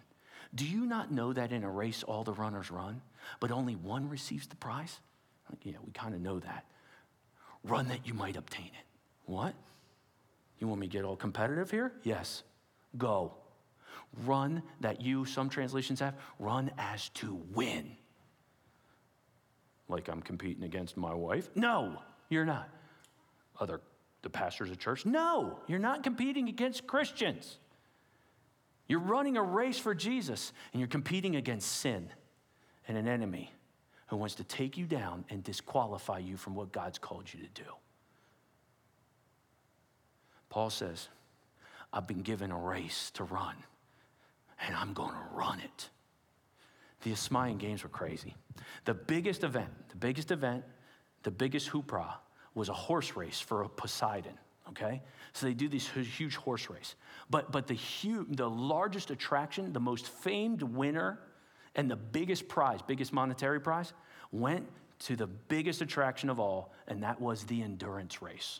[0.54, 3.00] Do you not know that in a race all the runners run,
[3.40, 5.00] but only one receives the prize?
[5.62, 6.66] Yeah, we kind of know that.
[7.64, 8.84] Run that you might obtain it.
[9.24, 9.54] What?
[10.58, 11.92] You want me to get all competitive here?
[12.02, 12.42] Yes.
[12.96, 13.34] Go.
[14.24, 17.96] Run that you, some translations have, run as to win.
[19.88, 21.48] Like I'm competing against my wife?
[21.54, 21.96] No,
[22.28, 22.68] you're not.
[23.60, 23.80] Other
[24.22, 25.06] the pastors of church?
[25.06, 27.58] No, you're not competing against Christians.
[28.88, 32.08] You're running a race for Jesus and you're competing against sin
[32.88, 33.52] and an enemy
[34.08, 37.62] who wants to take you down and disqualify you from what God's called you to
[37.62, 37.68] do.
[40.58, 41.06] Paul says,
[41.92, 43.54] I've been given a race to run
[44.66, 45.88] and I'm going to run it.
[47.02, 48.34] The Isthmian Games were crazy.
[48.84, 50.64] The biggest event, the biggest event,
[51.22, 52.06] the biggest hoopra
[52.56, 54.36] was a horse race for a Poseidon,
[54.70, 55.00] okay?
[55.32, 56.96] So they do this huge horse race.
[57.30, 57.78] But, but the,
[58.28, 61.20] the largest attraction, the most famed winner,
[61.76, 63.92] and the biggest prize, biggest monetary prize,
[64.32, 64.66] went
[65.06, 68.58] to the biggest attraction of all, and that was the endurance race.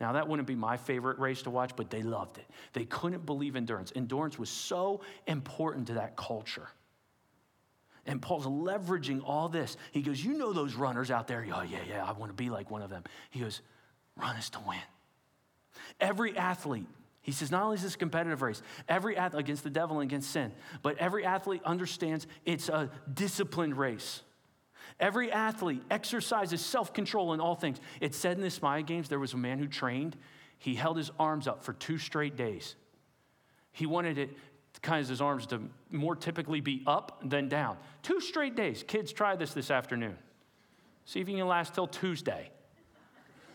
[0.00, 2.46] Now, that wouldn't be my favorite race to watch, but they loved it.
[2.74, 3.92] They couldn't believe endurance.
[3.96, 6.68] Endurance was so important to that culture.
[8.04, 9.76] And Paul's leveraging all this.
[9.92, 11.44] He goes, You know those runners out there?
[11.52, 13.04] Oh, yeah, yeah, I want to be like one of them.
[13.30, 13.62] He goes,
[14.16, 14.78] Run is to win.
[15.98, 16.86] Every athlete,
[17.22, 20.08] he says, not only is this a competitive race, every athlete against the devil and
[20.08, 24.22] against sin, but every athlete understands it's a disciplined race.
[24.98, 27.80] Every athlete exercises self control in all things.
[28.00, 30.16] It said in the Isthmian Games there was a man who trained,
[30.58, 32.76] he held his arms up for two straight days.
[33.72, 34.30] He wanted it
[34.82, 37.76] kind of his arms to more typically be up than down.
[38.02, 38.84] Two straight days.
[38.86, 40.16] Kids, try this this afternoon.
[41.04, 42.50] See if you can last till Tuesday.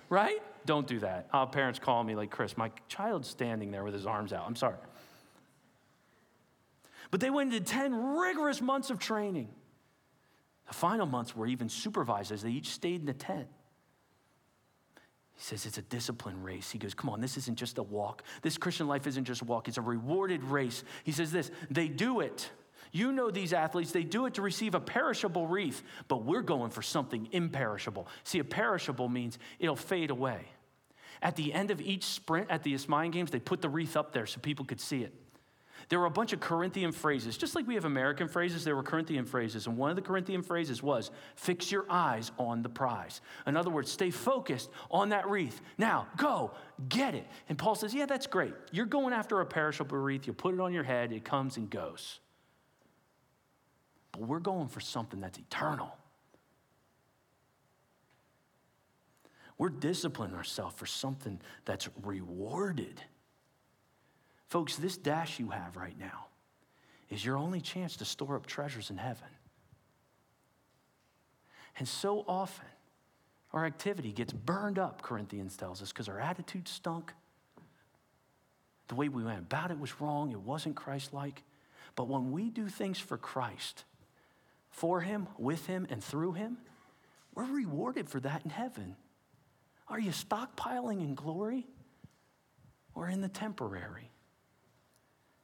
[0.09, 0.41] Right?
[0.65, 1.27] Don't do that.
[1.33, 4.45] Uh, parents call me like, Chris, my child's standing there with his arms out.
[4.45, 4.75] I'm sorry.
[7.09, 9.49] But they went into 10 rigorous months of training.
[10.71, 13.47] The final months were even supervised as they each stayed in the tent.
[15.35, 16.71] He says it's a discipline race.
[16.71, 18.23] He goes, Come on, this isn't just a walk.
[18.41, 20.85] This Christian life isn't just a walk, it's a rewarded race.
[21.03, 22.49] He says this they do it.
[22.93, 26.69] You know these athletes, they do it to receive a perishable wreath, but we're going
[26.69, 28.07] for something imperishable.
[28.23, 30.45] See, a perishable means it'll fade away.
[31.21, 34.13] At the end of each sprint at the Isthmian Games, they put the wreath up
[34.13, 35.13] there so people could see it.
[35.91, 37.35] There were a bunch of Corinthian phrases.
[37.35, 39.67] Just like we have American phrases, there were Corinthian phrases.
[39.67, 43.19] And one of the Corinthian phrases was, fix your eyes on the prize.
[43.45, 45.59] In other words, stay focused on that wreath.
[45.77, 46.51] Now, go,
[46.87, 47.27] get it.
[47.49, 48.53] And Paul says, yeah, that's great.
[48.71, 50.27] You're going after a perishable wreath.
[50.27, 52.21] You put it on your head, it comes and goes.
[54.13, 55.93] But we're going for something that's eternal.
[59.57, 63.03] We're disciplining ourselves for something that's rewarded.
[64.51, 66.25] Folks, this dash you have right now
[67.09, 69.29] is your only chance to store up treasures in heaven.
[71.79, 72.67] And so often,
[73.53, 77.13] our activity gets burned up, Corinthians tells us, because our attitude stunk.
[78.89, 81.43] The way we went about it was wrong, it wasn't Christ like.
[81.95, 83.85] But when we do things for Christ,
[84.69, 86.57] for Him, with Him, and through Him,
[87.33, 88.97] we're rewarded for that in heaven.
[89.87, 91.67] Are you stockpiling in glory
[92.93, 94.11] or in the temporary?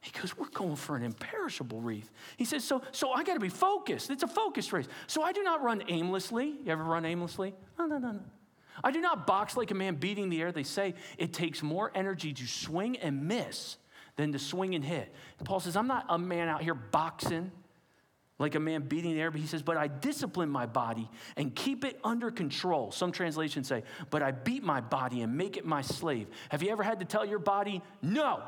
[0.00, 2.10] He goes, We're going for an imperishable wreath.
[2.36, 4.10] He says, So, so I got to be focused.
[4.10, 4.86] It's a focused race.
[5.06, 6.54] So I do not run aimlessly.
[6.64, 7.54] You ever run aimlessly?
[7.78, 8.20] No, no, no, no.
[8.82, 10.52] I do not box like a man beating the air.
[10.52, 13.76] They say it takes more energy to swing and miss
[14.16, 15.12] than to swing and hit.
[15.44, 17.50] Paul says, I'm not a man out here boxing
[18.38, 21.54] like a man beating the air, but he says, But I discipline my body and
[21.54, 22.92] keep it under control.
[22.92, 26.28] Some translations say, But I beat my body and make it my slave.
[26.50, 28.42] Have you ever had to tell your body, No?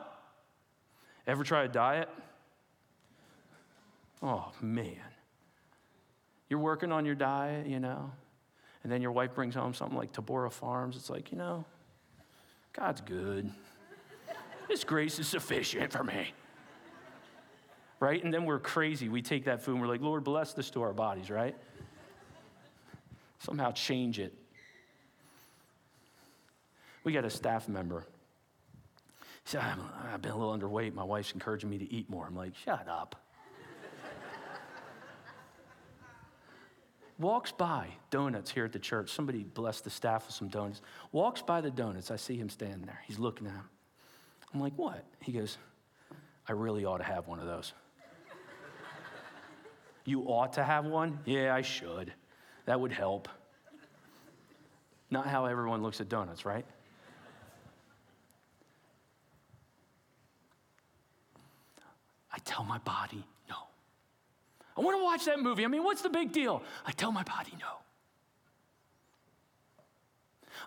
[1.26, 2.08] Ever try a diet?
[4.22, 4.96] Oh, man.
[6.48, 8.10] You're working on your diet, you know,
[8.82, 10.96] and then your wife brings home something like Tabora Farms.
[10.96, 11.64] It's like, you know,
[12.72, 13.50] God's good.
[14.68, 16.32] His grace is sufficient for me.
[18.00, 18.22] Right?
[18.22, 19.08] And then we're crazy.
[19.08, 21.54] We take that food and we're like, Lord, bless this to our bodies, right?
[23.38, 24.34] Somehow change it.
[27.04, 28.06] We got a staff member.
[29.50, 29.64] Said,
[30.14, 30.94] I've been a little underweight.
[30.94, 32.24] My wife's encouraging me to eat more.
[32.24, 33.16] I'm like, shut up.
[37.18, 39.10] walks by donuts here at the church.
[39.10, 40.82] Somebody blessed the staff with some donuts.
[41.10, 42.12] Walks by the donuts.
[42.12, 43.00] I see him standing there.
[43.08, 43.68] He's looking at them.
[44.54, 45.04] I'm like, what?
[45.18, 45.58] He goes,
[46.46, 47.72] I really ought to have one of those.
[50.04, 51.18] you ought to have one?
[51.24, 52.12] Yeah, I should.
[52.66, 53.28] That would help.
[55.10, 56.64] Not how everyone looks at donuts, right?
[62.44, 63.56] Tell my body no.
[64.76, 65.64] I want to watch that movie.
[65.64, 66.62] I mean, what's the big deal?
[66.86, 67.66] I tell my body no.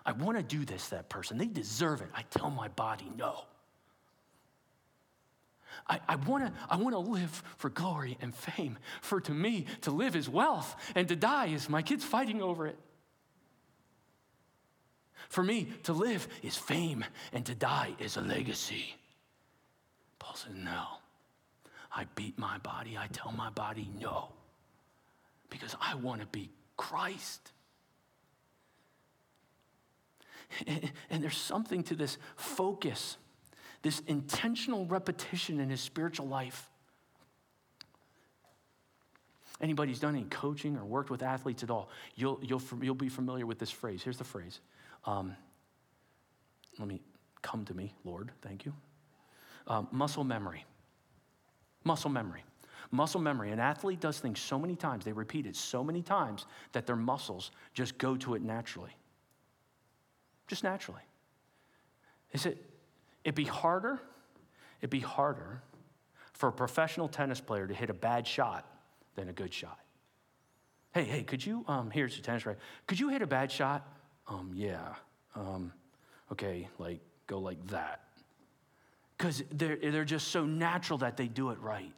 [0.06, 1.38] I want to do this, that person.
[1.38, 2.08] They deserve it.
[2.14, 3.44] I tell my body no.
[5.88, 8.78] I, I want to I wanna live for glory and fame.
[9.02, 12.66] For to me, to live is wealth, and to die is my kids fighting over
[12.66, 12.78] it.
[15.28, 18.94] For me, to live is fame, and to die is a legacy.
[20.18, 20.84] Paul says, No.
[21.94, 22.98] I beat my body.
[22.98, 24.32] I tell my body no
[25.48, 27.52] because I want to be Christ.
[31.10, 33.16] And there's something to this focus,
[33.82, 36.68] this intentional repetition in his spiritual life.
[39.60, 43.08] Anybody who's done any coaching or worked with athletes at all, you'll, you'll, you'll be
[43.08, 44.02] familiar with this phrase.
[44.02, 44.60] Here's the phrase
[45.06, 45.34] um,
[46.78, 47.00] Let me
[47.42, 48.74] come to me, Lord, thank you.
[49.66, 50.64] Um, muscle memory.
[51.84, 52.42] Muscle memory.
[52.90, 53.50] Muscle memory.
[53.50, 56.96] An athlete does things so many times, they repeat it so many times that their
[56.96, 58.96] muscles just go to it naturally.
[60.46, 61.02] Just naturally.
[62.32, 62.58] Is it,
[63.24, 64.00] it'd be harder,
[64.80, 65.62] it'd be harder
[66.32, 68.66] for a professional tennis player to hit a bad shot
[69.14, 69.78] than a good shot.
[70.92, 73.86] Hey, hey, could you, um, here's your tennis racket, Could you hit a bad shot?
[74.28, 74.94] Um, yeah.
[75.34, 75.72] Um,
[76.32, 78.03] okay, like go like that
[79.16, 81.92] because they're, they're just so natural that they do it right.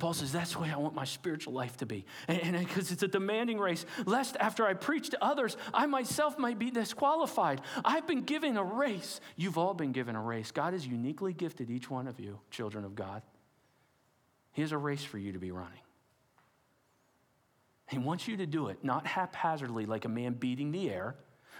[0.00, 2.04] Paul says, that's the way I want my spiritual life to be.
[2.26, 6.58] And because it's a demanding race, lest after I preach to others, I myself might
[6.58, 7.60] be disqualified.
[7.84, 9.20] I've been given a race.
[9.36, 10.50] You've all been given a race.
[10.50, 13.22] God has uniquely gifted each one of you, children of God.
[14.52, 15.78] He has a race for you to be running.
[17.86, 21.14] He wants you to do it, not haphazardly like a man beating the air,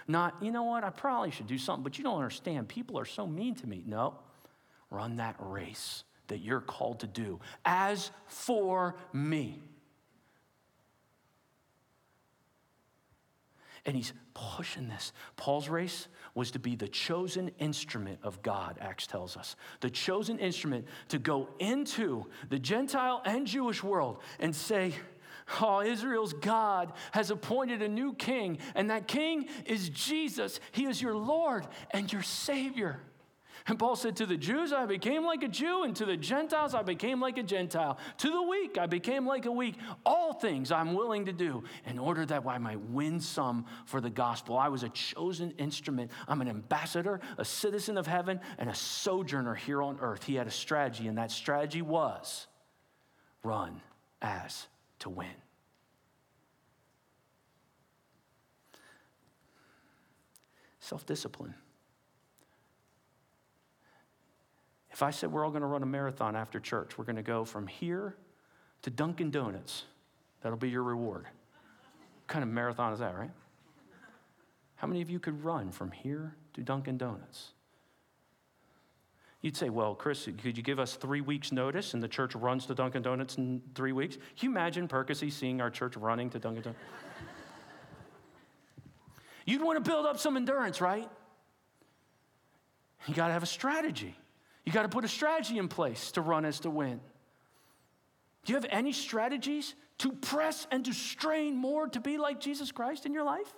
[0.07, 2.67] not, you know what, I probably should do something, but you don't understand.
[2.67, 3.83] People are so mean to me.
[3.85, 4.19] No,
[4.89, 7.39] run that race that you're called to do.
[7.65, 9.61] As for me.
[13.85, 15.13] And he's pushing this.
[15.37, 19.55] Paul's race was to be the chosen instrument of God, Acts tells us.
[19.79, 24.93] The chosen instrument to go into the Gentile and Jewish world and say,
[25.61, 30.59] Oh, Israel's God has appointed a new king, and that king is Jesus.
[30.71, 32.99] He is your Lord and your Savior.
[33.67, 36.75] And Paul said, To the Jews, I became like a Jew, and to the Gentiles,
[36.75, 37.97] I became like a Gentile.
[38.19, 39.75] To the weak, I became like a weak.
[40.05, 44.09] All things I'm willing to do in order that I might win some for the
[44.09, 44.57] gospel.
[44.57, 46.11] I was a chosen instrument.
[46.27, 50.23] I'm an ambassador, a citizen of heaven, and a sojourner here on earth.
[50.23, 52.45] He had a strategy, and that strategy was
[53.41, 53.81] run
[54.21, 54.67] as
[55.05, 55.27] to win.
[60.79, 61.53] Self discipline.
[64.91, 67.21] If I said we're all going to run a marathon after church, we're going to
[67.21, 68.15] go from here
[68.81, 69.83] to Dunkin' Donuts,
[70.41, 71.23] that'll be your reward.
[71.23, 73.31] What kind of marathon is that, right?
[74.75, 77.51] How many of you could run from here to Dunkin' Donuts?
[79.45, 82.65] You'd say, well, Chris, could you give us three weeks' notice and the church runs
[82.65, 84.15] to Dunkin' Donuts in three weeks?
[84.15, 86.81] Can you imagine Percy seeing our church running to Dunkin' Donuts?
[89.45, 91.07] You'd want to build up some endurance, right?
[93.05, 94.17] You got to have a strategy.
[94.65, 96.99] You got to put a strategy in place to run as to win.
[98.45, 102.71] Do you have any strategies to press and to strain more to be like Jesus
[102.71, 103.53] Christ in your life?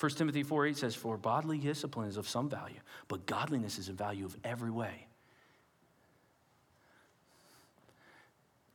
[0.00, 2.78] 1 Timothy 4 8 says, For bodily discipline is of some value,
[3.08, 5.06] but godliness is of value of every way.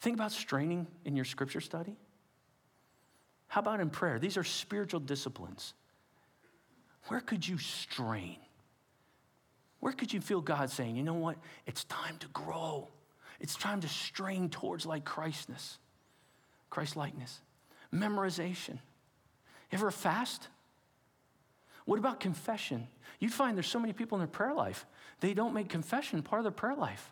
[0.01, 1.95] Think about straining in your scripture study.
[3.47, 4.19] How about in prayer?
[4.19, 5.73] These are spiritual disciplines.
[7.07, 8.37] Where could you strain?
[9.79, 11.37] Where could you feel God saying, you know what?
[11.65, 12.89] It's time to grow.
[13.39, 15.77] It's time to strain towards like Christness,
[16.69, 17.39] Christ likeness.
[17.93, 18.79] Memorization.
[19.71, 20.47] Ever fast?
[21.85, 22.87] What about confession?
[23.19, 24.85] You'd find there's so many people in their prayer life,
[25.19, 27.11] they don't make confession part of their prayer life.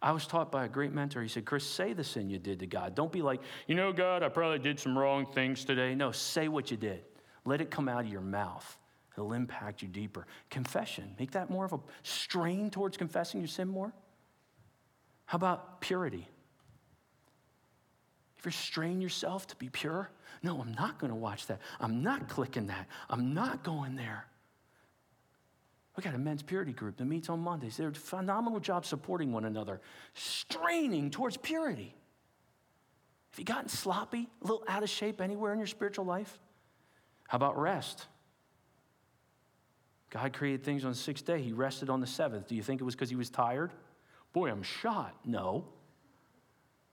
[0.00, 1.22] I was taught by a great mentor.
[1.22, 2.94] He said, Chris, say the sin you did to God.
[2.94, 5.94] Don't be like, you know, God, I probably did some wrong things today.
[5.94, 7.02] No, say what you did.
[7.44, 8.78] Let it come out of your mouth.
[9.16, 10.28] It'll impact you deeper.
[10.50, 13.92] Confession, make that more of a strain towards confessing your sin more.
[15.24, 16.28] How about purity?
[18.38, 20.10] If you strain yourself to be pure,
[20.42, 21.60] no, I'm not going to watch that.
[21.80, 22.86] I'm not clicking that.
[23.10, 24.26] I'm not going there.
[25.96, 27.76] We got a men's purity group that meets on Mondays.
[27.76, 29.80] They're a phenomenal job supporting one another,
[30.14, 31.92] straining towards purity.
[33.32, 36.38] Have you gotten sloppy, a little out of shape anywhere in your spiritual life?
[37.26, 38.06] How about rest?
[40.10, 41.42] God created things on the sixth day.
[41.42, 42.46] He rested on the seventh.
[42.46, 43.72] Do you think it was because he was tired?
[44.32, 45.16] Boy, I'm shot.
[45.24, 45.64] No.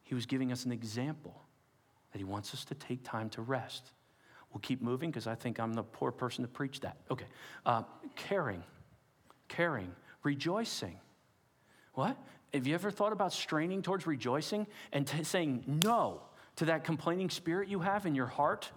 [0.06, 1.42] He was giving us an example
[2.14, 3.92] that he wants us to take time to rest.
[4.54, 6.98] We'll keep moving because I think I'm the poor person to preach that.
[7.12, 7.26] Okay.
[7.66, 7.84] Uh,
[8.16, 8.64] caring
[9.48, 9.94] caring,
[10.24, 11.00] rejoicing.
[11.94, 12.18] What?
[12.54, 16.22] Have you ever thought about straining towards rejoicing and t- saying no
[16.58, 18.72] to that complaining spirit you have in your heart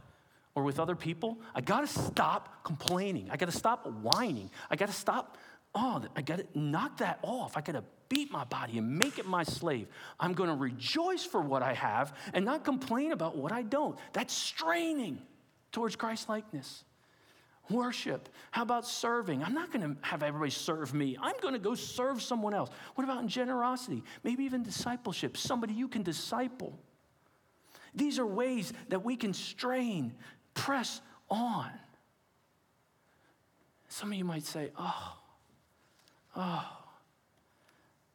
[0.55, 1.39] or with other people?
[1.55, 3.29] I gotta stop complaining.
[3.31, 4.51] I gotta stop whining.
[4.71, 5.37] I gotta stop,
[5.75, 7.57] oh, I gotta knock that off.
[7.57, 9.89] I gotta beat my body and make it my slave.
[10.19, 13.99] I'm gonna rejoice for what I have and not complain about what I don't.
[14.13, 15.21] That's straining
[15.73, 16.85] towards Christ likeness.
[17.71, 18.29] Worship.
[18.51, 19.43] How about serving?
[19.43, 21.19] I'm not going to have everybody serve me.
[21.21, 22.71] I'm going to go serve someone else.
[22.95, 24.03] What about in generosity?
[24.25, 26.79] Maybe even discipleship, somebody you can disciple.
[27.95, 30.15] These are ways that we can strain,
[30.55, 31.71] press on.
[33.89, 35.19] Some of you might say, oh,
[36.39, 36.65] oh,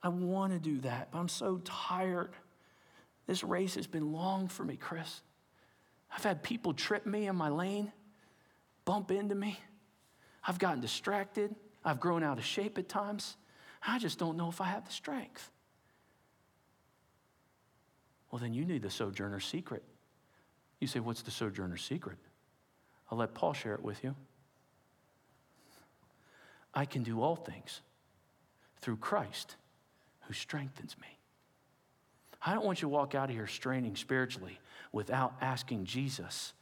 [0.02, 2.32] I want to do that, but I'm so tired.
[3.28, 5.22] This race has been long for me, Chris.
[6.16, 7.92] I've had people trip me in my lane
[8.86, 9.58] bump into me.
[10.46, 11.56] I've gotten distracted.
[11.86, 13.38] I've grown out of shape at times.
[13.86, 15.50] I just don't know if I have the strength.
[18.32, 19.84] Well, then you need the sojourner's secret.
[20.80, 22.18] You say, What's the sojourner's secret?
[23.12, 24.16] I'll let Paul share it with you.
[26.74, 27.82] I can do all things
[28.84, 29.56] through Christ
[30.28, 31.08] who strengthens me.
[32.46, 34.60] I don't want you to walk out of here straining spiritually
[34.92, 36.54] without asking Jesus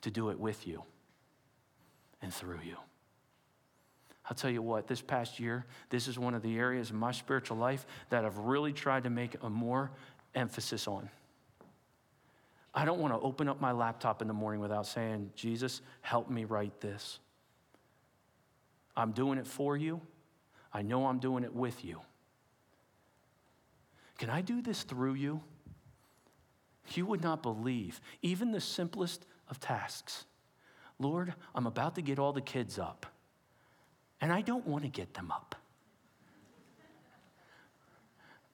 [0.00, 0.82] to do it with you
[2.22, 2.76] and through you.
[4.28, 7.12] I'll tell you what, this past year, this is one of the areas in my
[7.12, 9.90] spiritual life that I've really tried to make a more
[10.34, 11.10] emphasis on.
[12.74, 16.30] I don't want to open up my laptop in the morning without saying, Jesus, help
[16.30, 17.20] me write this.
[18.96, 20.00] I'm doing it for you.
[20.76, 22.02] I know I'm doing it with you.
[24.18, 25.40] Can I do this through you?
[26.92, 30.26] You would not believe, even the simplest of tasks.
[30.98, 33.06] Lord, I'm about to get all the kids up,
[34.20, 35.54] and I don't want to get them up.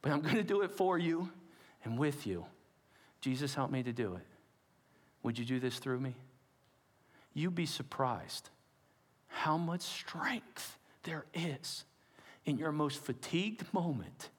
[0.00, 1.28] But I'm going to do it for you
[1.82, 2.46] and with you.
[3.20, 4.26] Jesus, help me to do it.
[5.24, 6.14] Would you do this through me?
[7.34, 8.48] You'd be surprised
[9.26, 11.84] how much strength there is
[12.44, 14.30] in your most fatigued moment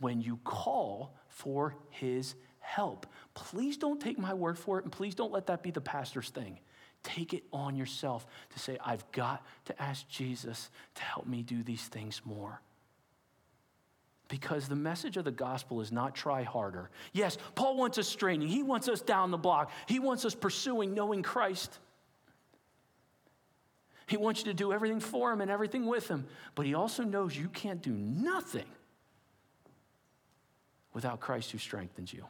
[0.00, 3.06] when you call for his help.
[3.34, 6.30] Please don't take my word for it, and please don't let that be the pastor's
[6.30, 6.58] thing.
[7.02, 11.62] Take it on yourself to say, I've got to ask Jesus to help me do
[11.62, 12.60] these things more.
[14.28, 16.90] Because the message of the gospel is not try harder.
[17.12, 20.92] Yes, Paul wants us straining, he wants us down the block, he wants us pursuing
[20.92, 21.78] knowing Christ.
[24.08, 27.04] He wants you to do everything for him and everything with him, but he also
[27.04, 28.64] knows you can't do nothing
[30.94, 32.24] without Christ who strengthens you.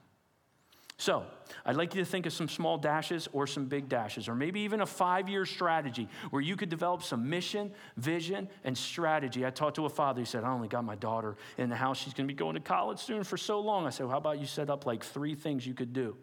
[1.01, 1.25] So,
[1.65, 4.61] I'd like you to think of some small dashes or some big dashes, or maybe
[4.61, 9.47] even a five year strategy where you could develop some mission, vision, and strategy.
[9.47, 11.99] I talked to a father, he said, I only got my daughter in the house.
[11.99, 13.87] She's going to be going to college soon for so long.
[13.87, 16.17] I said, well, How about you set up like three things you could do?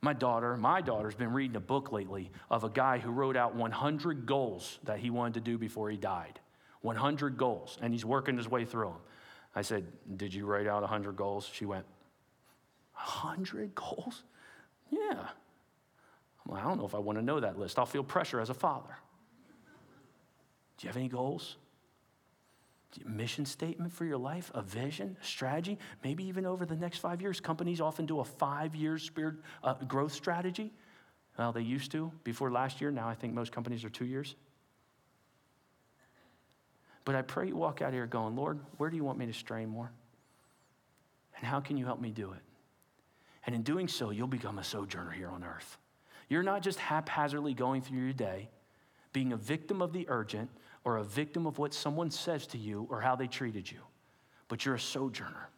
[0.00, 3.54] My daughter, my daughter's been reading a book lately of a guy who wrote out
[3.54, 6.38] 100 goals that he wanted to do before he died.
[6.82, 8.98] 100 goals, and he's working his way through them.
[9.54, 9.86] I said,
[10.16, 11.50] Did you write out 100 goals?
[11.52, 11.86] She went,
[12.94, 14.22] 100 goals?
[14.90, 15.28] Yeah.
[16.46, 17.78] Well, I don't know if I want to know that list.
[17.78, 18.96] I'll feel pressure as a father.
[20.76, 21.56] Do you have any goals?
[23.04, 27.20] Mission statement for your life, a vision, a strategy, maybe even over the next five
[27.20, 27.40] years.
[27.40, 30.72] Companies often do a five year spirit uh, growth strategy.
[31.38, 32.90] Well, they used to before last year.
[32.90, 34.34] Now I think most companies are two years.
[37.04, 39.32] But I pray you walk out here going, Lord, where do you want me to
[39.32, 39.92] stray more?
[41.36, 42.40] And how can you help me do it?
[43.46, 45.78] And in doing so, you'll become a sojourner here on earth.
[46.28, 48.48] You're not just haphazardly going through your day,
[49.12, 50.50] being a victim of the urgent
[50.86, 53.80] or a victim of what someone says to you or how they treated you,
[54.46, 55.50] but you're a sojourner.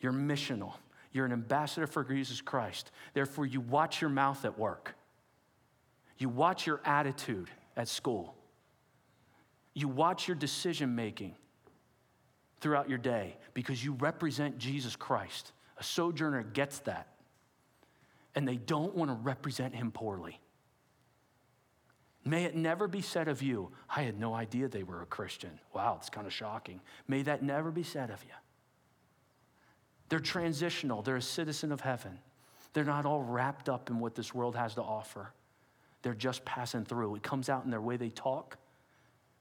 [0.00, 0.74] You're missional.
[1.12, 2.90] You're an ambassador for Jesus Christ.
[3.14, 4.94] Therefore, you watch your mouth at work.
[6.18, 8.34] You watch your attitude at school.
[9.72, 11.34] You watch your decision making
[12.60, 15.52] throughout your day because you represent Jesus Christ.
[15.78, 17.08] A sojourner gets that.
[18.34, 20.38] And they don't want to represent him poorly.
[22.24, 25.58] May it never be said of you, I had no idea they were a Christian.
[25.74, 26.80] Wow, it's kind of shocking.
[27.08, 28.34] May that never be said of you.
[30.08, 32.18] They're transitional, they're a citizen of heaven.
[32.74, 35.32] They're not all wrapped up in what this world has to offer.
[36.02, 37.16] They're just passing through.
[37.16, 38.56] It comes out in their way they talk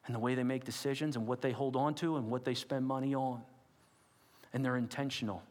[0.05, 2.55] and the way they make decisions and what they hold on to and what they
[2.55, 3.41] spend money on.
[4.53, 5.43] And they're intentional.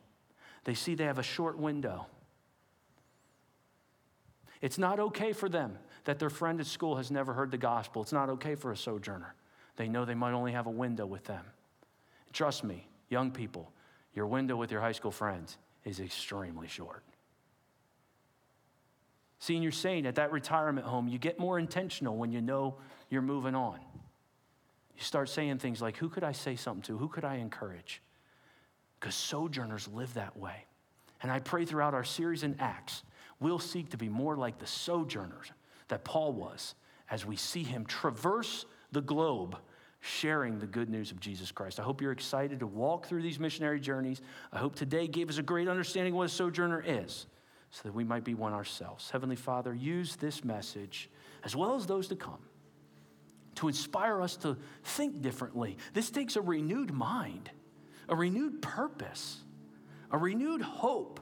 [0.65, 2.07] They see they have a short window.
[4.61, 5.79] It's not okay for them
[6.11, 8.03] that their friend at school has never heard the gospel.
[8.03, 9.33] It's not okay for a sojourner.
[9.77, 11.45] They know they might only have a window with them.
[12.33, 13.71] Trust me, young people,
[14.13, 17.05] your window with your high school friends is extremely short.
[19.39, 22.75] Senior saint, at that retirement home, you get more intentional when you know
[23.09, 23.79] you're moving on.
[24.97, 26.99] You start saying things like, Who could I say something to?
[26.99, 28.03] Who could I encourage?
[28.99, 30.65] Because sojourners live that way.
[31.23, 33.05] And I pray throughout our series in Acts,
[33.39, 35.53] we'll seek to be more like the sojourners
[35.91, 36.75] that Paul was
[37.11, 39.57] as we see him traverse the globe
[40.01, 41.79] sharing the good news of Jesus Christ.
[41.79, 44.23] I hope you're excited to walk through these missionary journeys.
[44.53, 47.27] I hope today gave us a great understanding of what a sojourner is
[47.71, 49.11] so that we might be one ourselves.
[49.11, 51.11] Heavenly Father, use this message
[51.45, 52.39] as well as those to come
[53.57, 55.77] to inspire us to think differently.
[55.93, 57.51] This takes a renewed mind,
[58.09, 59.39] a renewed purpose,
[60.11, 61.21] a renewed hope.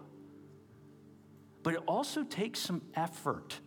[1.63, 3.59] But it also takes some effort.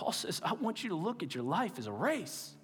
[0.00, 2.54] Paul says, I want you to look at your life as a race.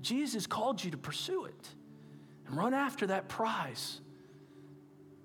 [0.00, 1.68] Jesus called you to pursue it
[2.48, 4.00] and run after that prize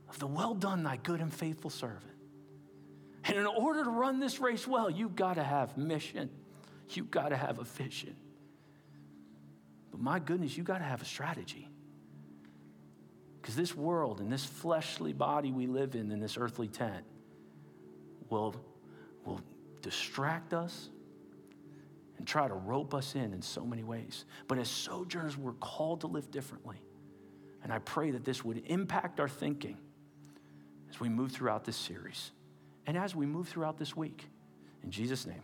[0.08, 2.14] of the well done, thy good and faithful servant.
[3.24, 6.30] And in order to run this race well, you've got to have mission.
[6.92, 8.16] You've got to have a vision.
[9.90, 11.68] But my goodness, you've got to have a strategy.
[13.42, 17.06] Because this world and this fleshly body we live in, in this earthly tent,
[18.30, 18.75] will, will
[19.86, 20.90] distract us
[22.18, 24.26] and try to rope us in in so many ways.
[24.48, 26.82] But as sojourners, we're called to live differently.
[27.64, 29.78] And I pray that this would impact our thinking
[30.90, 32.32] as we move throughout this series
[32.88, 34.28] and as we move throughout this week.
[34.84, 35.44] In Jesus' name.